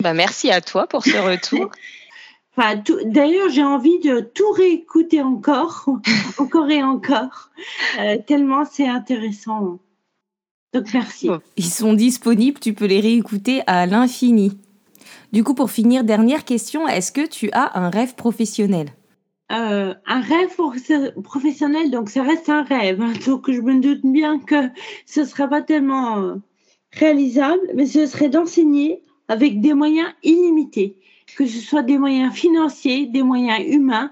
Bah, 0.00 0.14
merci 0.14 0.50
à 0.50 0.60
toi 0.60 0.86
pour 0.86 1.04
ce 1.04 1.16
retour. 1.16 1.70
D'ailleurs, 3.04 3.48
j'ai 3.50 3.62
envie 3.62 4.00
de 4.00 4.20
tout 4.20 4.50
réécouter 4.50 5.22
encore, 5.22 5.88
encore 6.38 6.70
et 6.70 6.82
encore, 6.82 7.50
euh, 8.00 8.18
tellement 8.26 8.64
c'est 8.64 8.88
intéressant. 8.88 9.78
Donc, 10.74 10.92
merci. 10.92 11.30
Ils 11.56 11.64
sont 11.64 11.92
disponibles, 11.92 12.58
tu 12.60 12.74
peux 12.74 12.86
les 12.86 13.00
réécouter 13.00 13.62
à 13.66 13.86
l'infini. 13.86 14.58
Du 15.32 15.44
coup, 15.44 15.54
pour 15.54 15.70
finir, 15.70 16.04
dernière 16.04 16.44
question, 16.44 16.88
est-ce 16.88 17.12
que 17.12 17.26
tu 17.26 17.50
as 17.52 17.78
un 17.78 17.90
rêve 17.90 18.14
professionnel? 18.14 18.88
Euh, 19.50 19.94
un 20.06 20.20
rêve 20.20 20.54
professionnel, 21.22 21.90
donc 21.90 22.10
ça 22.10 22.22
reste 22.22 22.50
un 22.50 22.64
rêve. 22.64 23.00
Hein. 23.00 23.12
donc 23.26 23.50
je 23.50 23.60
me 23.60 23.80
doute 23.80 24.00
bien 24.04 24.38
que 24.40 24.68
ce 25.06 25.20
ne 25.20 25.24
sera 25.24 25.48
pas 25.48 25.62
tellement 25.62 26.18
euh, 26.18 26.34
réalisable, 26.92 27.62
mais 27.74 27.86
ce 27.86 28.04
serait 28.04 28.28
d'enseigner 28.28 29.02
avec 29.28 29.60
des 29.60 29.72
moyens 29.72 30.08
illimités 30.22 30.98
que 31.36 31.46
ce 31.46 31.58
soit 31.60 31.82
des 31.82 31.98
moyens 31.98 32.32
financiers, 32.32 33.06
des 33.06 33.22
moyens 33.22 33.60
humains. 33.66 34.10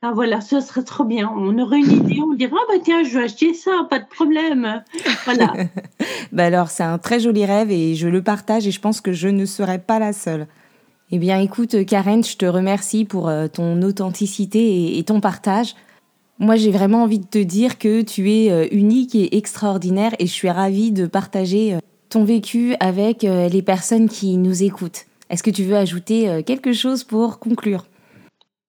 Ah, 0.00 0.12
voilà, 0.14 0.40
ce 0.40 0.60
serait 0.60 0.84
trop 0.84 1.02
bien. 1.02 1.28
On 1.36 1.58
aurait 1.58 1.80
une 1.80 1.90
idée, 1.90 2.20
on 2.22 2.34
dirait, 2.34 2.52
ah 2.54 2.64
bah 2.68 2.78
tiens, 2.82 3.02
je 3.02 3.18
vais 3.18 3.24
acheter 3.24 3.52
ça, 3.52 3.86
pas 3.90 3.98
de 3.98 4.06
problème. 4.06 4.84
Voilà. 5.24 5.52
bah 6.32 6.44
alors, 6.44 6.70
c'est 6.70 6.84
un 6.84 6.98
très 6.98 7.18
joli 7.18 7.44
rêve 7.44 7.72
et 7.72 7.96
je 7.96 8.06
le 8.06 8.22
partage 8.22 8.66
et 8.68 8.70
je 8.70 8.80
pense 8.80 9.00
que 9.00 9.12
je 9.12 9.26
ne 9.26 9.44
serai 9.44 9.80
pas 9.80 9.98
la 9.98 10.12
seule. 10.12 10.46
Eh 11.10 11.18
bien, 11.18 11.40
écoute, 11.40 11.84
Karen, 11.86 12.22
je 12.22 12.36
te 12.36 12.46
remercie 12.46 13.04
pour 13.04 13.28
euh, 13.28 13.48
ton 13.48 13.82
authenticité 13.82 14.98
et, 14.98 15.02
ton 15.04 15.20
partage. 15.20 15.74
Moi, 16.38 16.54
j'ai 16.54 16.70
vraiment 16.70 17.02
envie 17.02 17.18
de 17.18 17.26
te 17.26 17.38
dire 17.38 17.78
que 17.78 18.02
tu 18.02 18.30
es 18.30 18.52
euh, 18.52 18.68
unique 18.70 19.16
et 19.16 19.36
extraordinaire 19.36 20.12
et 20.18 20.26
je 20.26 20.32
suis 20.32 20.50
ravie 20.50 20.92
de 20.92 21.06
partager 21.06 21.74
euh, 21.74 21.78
ton 22.08 22.24
vécu 22.24 22.74
avec 22.80 23.22
les 23.22 23.60
personnes 23.60 24.08
qui 24.08 24.38
nous 24.38 24.62
écoutent. 24.62 25.07
Est-ce 25.30 25.42
que 25.42 25.50
tu 25.50 25.64
veux 25.64 25.76
ajouter 25.76 26.42
quelque 26.46 26.72
chose 26.72 27.04
pour 27.04 27.38
conclure? 27.38 27.86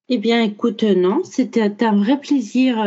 Eh 0.09 0.17
bien, 0.17 0.41
écoute, 0.43 0.83
non, 0.83 1.21
c'était 1.23 1.83
un 1.83 1.95
vrai 1.97 2.19
plaisir. 2.19 2.83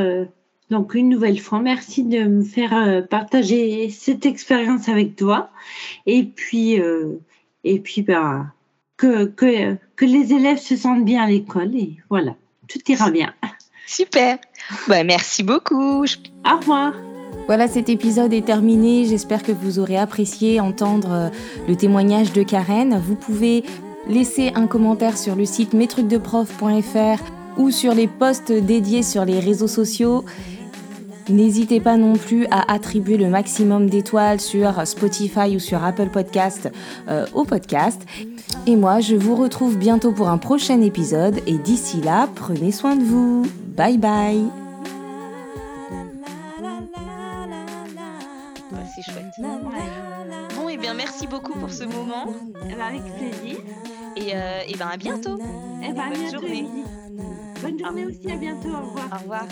Donc, 0.70 0.94
une 0.94 1.08
nouvelle 1.08 1.38
fois, 1.38 1.60
merci 1.60 2.04
de 2.04 2.24
me 2.24 2.44
faire 2.44 3.06
partager 3.08 3.88
cette 3.90 4.26
expérience 4.26 4.88
avec 4.88 5.16
toi. 5.16 5.50
Et 6.06 6.24
puis, 6.24 6.80
et 7.64 7.78
puis 7.78 8.02
bah, 8.02 8.46
que, 8.96 9.24
que, 9.24 9.76
que 9.96 10.04
les 10.04 10.32
élèves 10.32 10.58
se 10.58 10.76
sentent 10.76 11.04
bien 11.04 11.22
à 11.22 11.26
l'école 11.28 11.74
et 11.74 11.96
voilà, 12.08 12.34
tout 12.68 12.80
ira 12.88 13.10
bien. 13.10 13.32
Super. 13.86 14.38
Bah, 14.88 15.04
merci 15.04 15.42
beaucoup. 15.42 16.04
Au 16.04 16.56
revoir. 16.58 16.94
Voilà, 17.46 17.68
cet 17.68 17.88
épisode 17.88 18.32
est 18.32 18.46
terminé. 18.46 19.04
J'espère 19.04 19.42
que 19.42 19.52
vous 19.52 19.78
aurez 19.78 19.96
apprécié 19.96 20.60
entendre 20.60 21.12
euh, 21.12 21.28
le 21.68 21.76
témoignage 21.76 22.32
de 22.32 22.42
Karen. 22.42 23.00
Vous 23.04 23.16
pouvez 23.16 23.64
laisser 24.08 24.52
un 24.54 24.66
commentaire 24.66 25.18
sur 25.18 25.34
le 25.34 25.44
site 25.44 25.74
metrucdeprof.fr 25.74 27.22
ou 27.58 27.70
sur 27.70 27.94
les 27.94 28.06
posts 28.06 28.52
dédiés 28.52 29.02
sur 29.02 29.24
les 29.24 29.40
réseaux 29.40 29.68
sociaux. 29.68 30.24
N'hésitez 31.28 31.80
pas 31.80 31.96
non 31.96 32.14
plus 32.14 32.46
à 32.50 32.72
attribuer 32.72 33.16
le 33.16 33.28
maximum 33.28 33.88
d'étoiles 33.88 34.40
sur 34.40 34.86
Spotify 34.86 35.56
ou 35.56 35.58
sur 35.58 35.84
Apple 35.84 36.08
Podcast 36.08 36.70
euh, 37.08 37.26
au 37.32 37.44
podcast. 37.44 38.02
Et 38.66 38.76
moi, 38.76 39.00
je 39.00 39.14
vous 39.14 39.36
retrouve 39.36 39.76
bientôt 39.76 40.12
pour 40.12 40.28
un 40.28 40.38
prochain 40.38 40.80
épisode. 40.80 41.40
Et 41.46 41.58
d'ici 41.58 42.00
là, 42.00 42.28
prenez 42.34 42.72
soin 42.72 42.96
de 42.96 43.04
vous. 43.04 43.46
Bye 43.76 43.98
bye. 43.98 44.61
Beaucoup 51.42 51.58
pour 51.58 51.70
ce 51.70 51.84
moment. 51.84 52.26
Eh 52.70 52.74
ben, 52.74 52.80
avec 52.80 53.02
plaisir. 53.16 53.58
Et, 54.16 54.34
euh, 54.34 54.60
et 54.68 54.76
ben 54.76 54.88
à 54.88 54.96
bientôt. 54.96 55.38
Et 55.38 55.88
eh 55.88 55.92
ben, 55.92 56.10
Bonne 56.10 56.30
journée. 56.30 56.66
Bonne 57.62 57.78
journée 57.78 58.06
aussi, 58.06 58.30
à 58.30 58.36
bientôt. 58.36 58.68
Au 58.68 58.86
revoir. 58.86 59.08
Au 59.12 59.18
revoir. 59.18 59.46